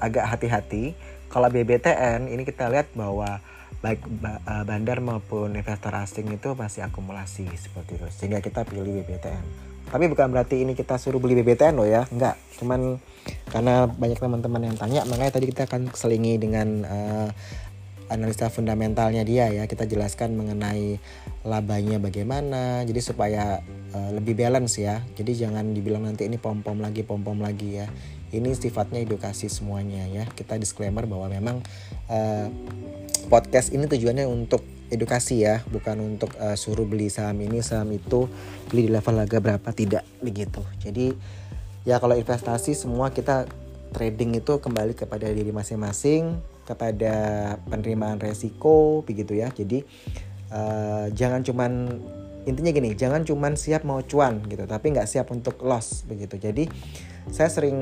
agak 0.03 0.27
hati-hati. 0.27 0.97
Kalau 1.29 1.53
BBTN 1.53 2.33
ini 2.33 2.43
kita 2.49 2.73
lihat 2.73 2.89
bahwa 2.97 3.45
baik 3.85 4.01
eh, 4.25 4.65
bandar 4.65 4.99
maupun 5.05 5.55
investor 5.55 5.93
asing 5.93 6.33
itu 6.33 6.57
masih 6.57 6.89
akumulasi 6.89 7.47
seperti 7.53 8.01
itu. 8.01 8.09
Sehingga 8.09 8.41
kita 8.41 8.65
pilih 8.65 9.05
BBTN 9.05 9.68
tapi 9.89 10.05
bukan 10.09 10.29
berarti 10.29 10.63
ini 10.63 10.77
kita 10.77 11.01
suruh 11.01 11.21
beli 11.21 11.41
BBTN 11.41 11.75
loh 11.77 11.89
ya. 11.89 12.05
Enggak. 12.13 12.37
Cuman 12.61 13.01
karena 13.49 13.89
banyak 13.89 14.21
teman-teman 14.21 14.63
yang 14.73 14.77
tanya 14.77 15.05
makanya 15.09 15.33
tadi 15.41 15.49
kita 15.49 15.65
akan 15.69 15.93
selingi 15.97 16.37
dengan 16.37 16.85
uh, 16.85 17.29
analisa 18.13 18.49
fundamentalnya 18.53 19.25
dia 19.25 19.49
ya. 19.53 19.65
Kita 19.65 19.85
jelaskan 19.89 20.37
mengenai 20.37 21.01
labanya 21.45 22.01
bagaimana. 22.01 22.85
Jadi 22.85 23.01
supaya 23.01 23.65
uh, 23.97 24.11
lebih 24.13 24.37
balance 24.37 24.81
ya. 24.81 25.05
Jadi 25.17 25.37
jangan 25.37 25.73
dibilang 25.73 26.05
nanti 26.05 26.29
ini 26.29 26.37
pom 26.41 26.61
pom 26.61 26.81
lagi 26.81 27.05
pom 27.05 27.25
pom 27.25 27.41
lagi 27.41 27.81
ya. 27.81 27.89
Ini 28.29 28.53
sifatnya 28.53 29.01
edukasi 29.01 29.49
semuanya 29.49 30.05
ya. 30.09 30.29
Kita 30.29 30.61
disclaimer 30.61 31.09
bahwa 31.09 31.33
memang 31.33 31.65
uh, 32.13 32.47
podcast 33.33 33.73
ini 33.73 33.89
tujuannya 33.89 34.29
untuk 34.29 34.78
edukasi 34.89 35.45
ya, 35.45 35.61
bukan 35.69 36.01
untuk 36.01 36.33
uh, 36.41 36.57
suruh 36.57 36.85
beli 36.89 37.13
saham 37.13 37.39
ini, 37.45 37.61
saham 37.61 37.93
itu, 37.93 38.29
beli 38.69 38.89
di 38.89 38.93
level 38.93 39.21
harga 39.21 39.39
berapa 39.41 39.69
tidak 39.73 40.05
begitu. 40.25 40.65
Jadi 40.81 41.13
ya 41.85 42.01
kalau 42.01 42.17
investasi 42.17 42.77
semua 42.77 43.13
kita 43.13 43.49
trading 43.93 44.37
itu 44.37 44.61
kembali 44.61 44.93
kepada 44.97 45.29
diri 45.29 45.53
masing-masing, 45.53 46.37
kepada 46.69 47.15
penerimaan 47.69 48.21
resiko 48.21 49.05
begitu 49.05 49.37
ya. 49.37 49.49
Jadi 49.53 49.85
uh, 50.53 51.09
jangan 51.13 51.45
cuman 51.45 51.73
intinya 52.49 52.73
gini, 52.73 52.97
jangan 52.97 53.25
cuman 53.29 53.57
siap 53.61 53.85
mau 53.85 54.01
cuan 54.05 54.41
gitu, 54.49 54.65
tapi 54.65 54.97
nggak 54.97 55.09
siap 55.09 55.29
untuk 55.33 55.61
loss 55.65 56.05
begitu. 56.09 56.41
Jadi 56.41 56.65
saya 57.29 57.53
sering 57.53 57.77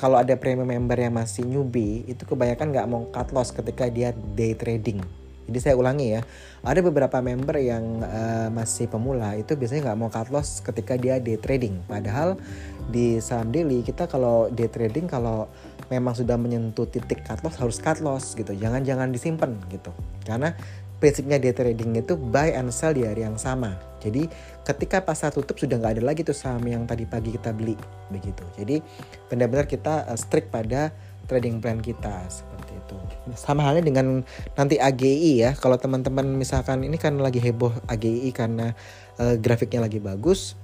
kalau 0.00 0.16
ada 0.16 0.32
premium 0.40 0.64
member 0.64 0.96
yang 0.96 1.12
masih 1.12 1.44
newbie 1.44 2.08
itu 2.08 2.24
kebanyakan 2.24 2.72
nggak 2.72 2.88
mau 2.88 3.04
cut 3.12 3.36
loss 3.36 3.52
ketika 3.52 3.84
dia 3.92 4.16
day 4.32 4.56
trading 4.56 5.04
jadi 5.50 5.58
saya 5.58 5.74
ulangi 5.74 6.14
ya, 6.14 6.22
ada 6.62 6.78
beberapa 6.78 7.18
member 7.18 7.58
yang 7.58 8.06
uh, 8.06 8.46
masih 8.54 8.86
pemula 8.86 9.34
itu 9.34 9.58
biasanya 9.58 9.90
nggak 9.90 9.98
mau 9.98 10.06
cut 10.06 10.30
loss 10.30 10.62
ketika 10.62 10.94
dia 10.94 11.18
day 11.18 11.34
trading. 11.34 11.82
Padahal 11.90 12.38
di 12.86 13.18
saham 13.18 13.50
daily 13.50 13.82
kita 13.82 14.06
kalau 14.06 14.46
day 14.46 14.70
trading 14.70 15.10
kalau 15.10 15.50
memang 15.90 16.14
sudah 16.14 16.38
menyentuh 16.38 16.86
titik 16.86 17.26
cut 17.26 17.42
loss 17.42 17.58
harus 17.58 17.82
cut 17.82 17.98
loss 17.98 18.38
gitu. 18.38 18.54
Jangan-jangan 18.54 19.10
disimpan 19.10 19.58
gitu. 19.74 19.90
Karena 20.22 20.54
prinsipnya 21.02 21.42
day 21.42 21.50
trading 21.50 21.98
itu 21.98 22.14
buy 22.14 22.54
and 22.54 22.70
sell 22.70 22.94
di 22.94 23.02
hari 23.02 23.26
yang 23.26 23.34
sama. 23.34 23.74
Jadi 23.98 24.30
ketika 24.62 25.02
pasar 25.02 25.34
tutup 25.34 25.58
sudah 25.58 25.82
nggak 25.82 25.98
ada 25.98 26.02
lagi 26.06 26.22
tuh 26.22 26.36
saham 26.36 26.62
yang 26.62 26.86
tadi 26.86 27.10
pagi 27.10 27.34
kita 27.34 27.50
beli 27.50 27.74
begitu. 28.06 28.46
Jadi 28.54 28.78
benar-benar 29.26 29.66
kita 29.66 30.06
uh, 30.06 30.14
strict 30.14 30.54
pada 30.54 30.94
trading 31.30 31.62
plan 31.62 31.78
kita 31.78 32.26
seperti 32.26 32.74
itu. 32.74 32.98
Sama 33.38 33.62
halnya 33.62 33.86
dengan 33.86 34.26
nanti 34.58 34.82
AGI 34.82 35.46
ya. 35.46 35.50
Kalau 35.54 35.78
teman-teman 35.78 36.26
misalkan 36.34 36.82
ini 36.82 36.98
kan 36.98 37.14
lagi 37.22 37.38
heboh 37.38 37.70
AGI 37.86 38.34
karena 38.34 38.74
uh, 39.22 39.38
grafiknya 39.38 39.86
lagi 39.86 40.02
bagus, 40.02 40.58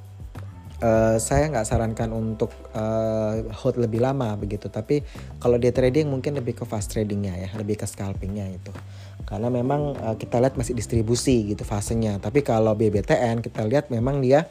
Uh, 0.76 1.16
saya 1.16 1.48
nggak 1.48 1.64
sarankan 1.64 2.12
untuk 2.12 2.52
uh, 2.76 3.48
hold 3.48 3.81
lebih 3.81 4.05
lama 4.05 4.37
begitu 4.37 4.68
tapi 4.68 5.00
kalau 5.40 5.57
dia 5.57 5.72
trading 5.72 6.05
mungkin 6.05 6.37
lebih 6.37 6.52
ke 6.52 6.68
fast 6.68 6.92
tradingnya 6.92 7.33
ya 7.33 7.48
lebih 7.57 7.81
ke 7.81 7.88
scalpingnya 7.88 8.44
itu 8.44 8.68
karena 9.27 9.51
memang 9.51 9.99
uh, 9.99 10.15
kita 10.15 10.39
lihat 10.39 10.55
masih 10.55 10.79
distribusi 10.79 11.51
gitu 11.51 11.67
fasenya. 11.67 12.23
Tapi 12.23 12.47
kalau 12.47 12.79
BBTN 12.79 13.43
kita 13.43 13.67
lihat 13.67 13.91
memang 13.91 14.23
dia 14.23 14.47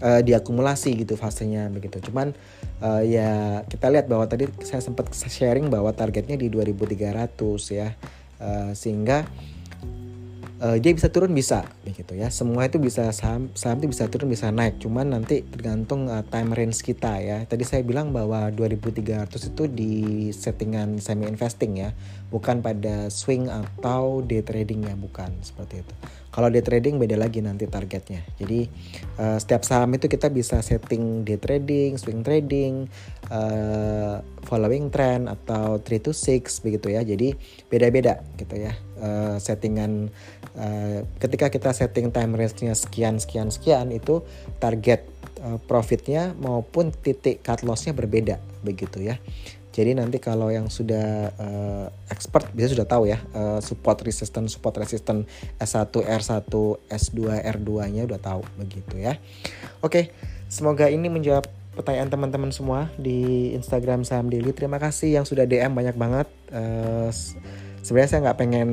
uh, 0.00 0.22
diakumulasi 0.22 0.94
gitu 1.02 1.18
fasenya 1.18 1.66
begitu. 1.74 1.98
Cuman 1.98 2.30
uh, 2.78 3.02
ya 3.02 3.62
kita 3.66 3.90
lihat 3.90 4.06
bahwa 4.06 4.30
tadi 4.30 4.46
saya 4.62 4.78
sempat 4.78 5.10
sharing 5.12 5.66
bahwa 5.66 5.90
targetnya 5.90 6.38
di 6.38 6.46
2300 6.46 7.34
ya. 7.74 7.90
Uh, 8.38 8.70
sehingga 8.74 9.26
uh, 10.60 10.76
dia 10.78 10.92
bisa 10.94 11.08
turun 11.10 11.32
bisa 11.34 11.66
begitu 11.82 12.14
ya. 12.14 12.30
Semua 12.30 12.68
itu 12.68 12.78
bisa 12.78 13.10
saham 13.10 13.50
saham 13.56 13.82
itu 13.82 13.90
bisa 13.90 14.06
turun 14.06 14.30
bisa 14.30 14.50
naik. 14.52 14.78
Cuman 14.78 15.14
nanti 15.14 15.42
tergantung 15.42 16.06
uh, 16.06 16.22
time 16.28 16.54
range 16.54 16.84
kita 16.84 17.18
ya. 17.18 17.38
Tadi 17.48 17.64
saya 17.66 17.82
bilang 17.82 18.14
bahwa 18.14 18.50
2300 18.52 19.50
itu 19.54 19.64
di 19.70 19.94
settingan 20.30 21.00
semi 21.02 21.26
investing 21.26 21.80
ya. 21.80 21.90
Bukan 22.30 22.62
pada 22.62 23.10
swing 23.10 23.50
atau 23.50 24.22
day 24.22 24.42
trading 24.44 24.86
ya 24.86 24.94
bukan. 24.94 25.30
Seperti 25.42 25.82
itu. 25.82 25.94
Kalau 26.34 26.50
day 26.50 26.66
trading 26.66 26.98
beda 26.98 27.14
lagi 27.14 27.38
nanti 27.38 27.70
targetnya. 27.70 28.26
Jadi 28.38 28.66
uh, 29.22 29.38
setiap 29.38 29.62
saham 29.62 29.94
itu 29.94 30.10
kita 30.10 30.30
bisa 30.30 30.58
setting 30.62 31.22
day 31.22 31.38
trading 31.38 31.94
swing 31.94 32.26
trading 32.26 32.90
uh, 33.30 34.18
following 34.42 34.90
trend 34.90 35.30
atau 35.30 35.78
3 35.78 36.04
to 36.04 36.10
6 36.10 36.66
begitu 36.66 36.90
ya. 36.90 37.06
Jadi 37.06 37.38
beda-beda 37.70 38.18
gitu 38.34 38.58
ya 38.58 38.74
uh, 39.04 39.36
settingan 39.36 40.08
uh, 40.56 41.04
ketika 41.20 41.52
kita 41.52 41.76
setting 41.76 42.08
time 42.08 42.32
range-nya 42.32 42.72
sekian 42.72 43.20
sekian 43.20 43.52
sekian 43.52 43.92
itu 43.92 44.24
target 44.56 45.04
uh, 45.44 45.60
profitnya 45.68 46.32
maupun 46.40 46.88
titik 46.90 47.44
cut 47.44 47.60
loss-nya 47.60 47.92
berbeda 47.92 48.40
begitu 48.64 49.04
ya. 49.04 49.20
Jadi 49.74 49.90
nanti 49.98 50.22
kalau 50.22 50.54
yang 50.54 50.70
sudah 50.70 51.34
uh, 51.34 51.86
expert 52.06 52.46
bisa 52.54 52.70
sudah 52.70 52.86
tahu 52.86 53.10
ya 53.10 53.18
uh, 53.34 53.58
support 53.58 54.06
resistance 54.06 54.54
support 54.54 54.78
resistance 54.78 55.26
S1 55.58 55.90
R1 55.98 56.46
S2 56.86 57.18
R2-nya 57.42 58.06
udah 58.06 58.20
tahu 58.22 58.46
begitu 58.54 59.02
ya. 59.02 59.18
Oke, 59.82 60.14
semoga 60.46 60.86
ini 60.86 61.10
menjawab 61.10 61.50
pertanyaan 61.74 62.06
teman-teman 62.06 62.54
semua 62.54 62.86
di 62.94 63.50
Instagram 63.58 64.06
Saham 64.06 64.30
Daily. 64.30 64.54
Terima 64.54 64.78
kasih 64.78 65.18
yang 65.18 65.26
sudah 65.26 65.42
DM 65.42 65.74
banyak 65.74 65.98
banget. 65.98 66.30
Uh, 66.54 67.10
sebenarnya 67.84 68.10
saya 68.10 68.20
nggak 68.24 68.38
pengen 68.40 68.68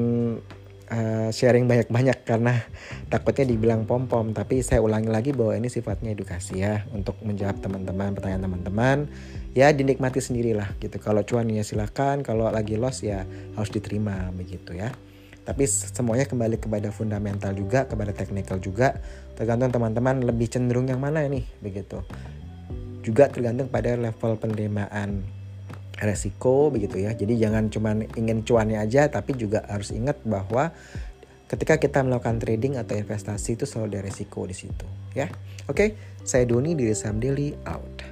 uh, 0.91 1.29
sharing 1.31 1.67
banyak-banyak 1.67 2.23
karena 2.23 2.63
takutnya 3.11 3.51
dibilang 3.51 3.83
pom-pom. 3.83 4.31
Tapi 4.31 4.63
saya 4.63 4.79
ulangi 4.79 5.11
lagi 5.11 5.31
bahwa 5.35 5.55
ini 5.55 5.67
sifatnya 5.67 6.15
edukasi 6.15 6.63
ya 6.63 6.87
untuk 6.95 7.19
menjawab 7.23 7.59
teman-teman 7.59 8.15
pertanyaan 8.15 8.43
teman-teman. 8.47 8.97
Ya 9.51 9.71
dinikmati 9.75 10.23
sendirilah 10.23 10.79
gitu. 10.79 10.95
Kalau 11.03 11.23
cuan 11.27 11.51
ya 11.51 11.63
silakan 11.63 12.23
kalau 12.23 12.47
lagi 12.47 12.79
loss 12.79 13.03
ya 13.03 13.27
harus 13.59 13.71
diterima 13.71 14.31
begitu 14.31 14.71
ya. 14.75 14.95
Tapi 15.41 15.65
semuanya 15.67 16.29
kembali 16.29 16.61
kepada 16.61 16.93
fundamental 16.93 17.51
juga 17.51 17.83
kepada 17.83 18.15
technical 18.15 18.61
juga. 18.63 18.95
Tergantung 19.35 19.73
teman-teman 19.73 20.23
lebih 20.23 20.47
cenderung 20.47 20.87
yang 20.87 21.03
mana 21.03 21.25
nih 21.27 21.43
begitu. 21.59 21.99
Juga 23.01 23.27
tergantung 23.27 23.67
pada 23.67 23.97
level 23.97 24.37
penerimaan 24.37 25.40
resiko 26.01 26.73
begitu 26.73 26.99
ya. 26.99 27.13
Jadi 27.13 27.37
jangan 27.37 27.69
cuma 27.69 27.93
ingin 28.17 28.41
cuannya 28.41 28.81
aja 28.81 29.07
tapi 29.07 29.37
juga 29.37 29.63
harus 29.69 29.93
ingat 29.93 30.17
bahwa 30.25 30.73
ketika 31.45 31.77
kita 31.77 32.01
melakukan 32.01 32.41
trading 32.41 32.79
atau 32.79 32.97
investasi 32.97 33.59
itu 33.59 33.69
selalu 33.69 33.97
ada 33.97 33.99
resiko 34.09 34.43
di 34.49 34.55
situ 34.55 34.87
ya. 35.13 35.29
Oke, 35.69 35.95
saya 36.25 36.43
Doni 36.49 36.73
dari 36.73 36.95
Sam 36.97 37.21
Daily 37.21 37.53
out. 37.67 38.10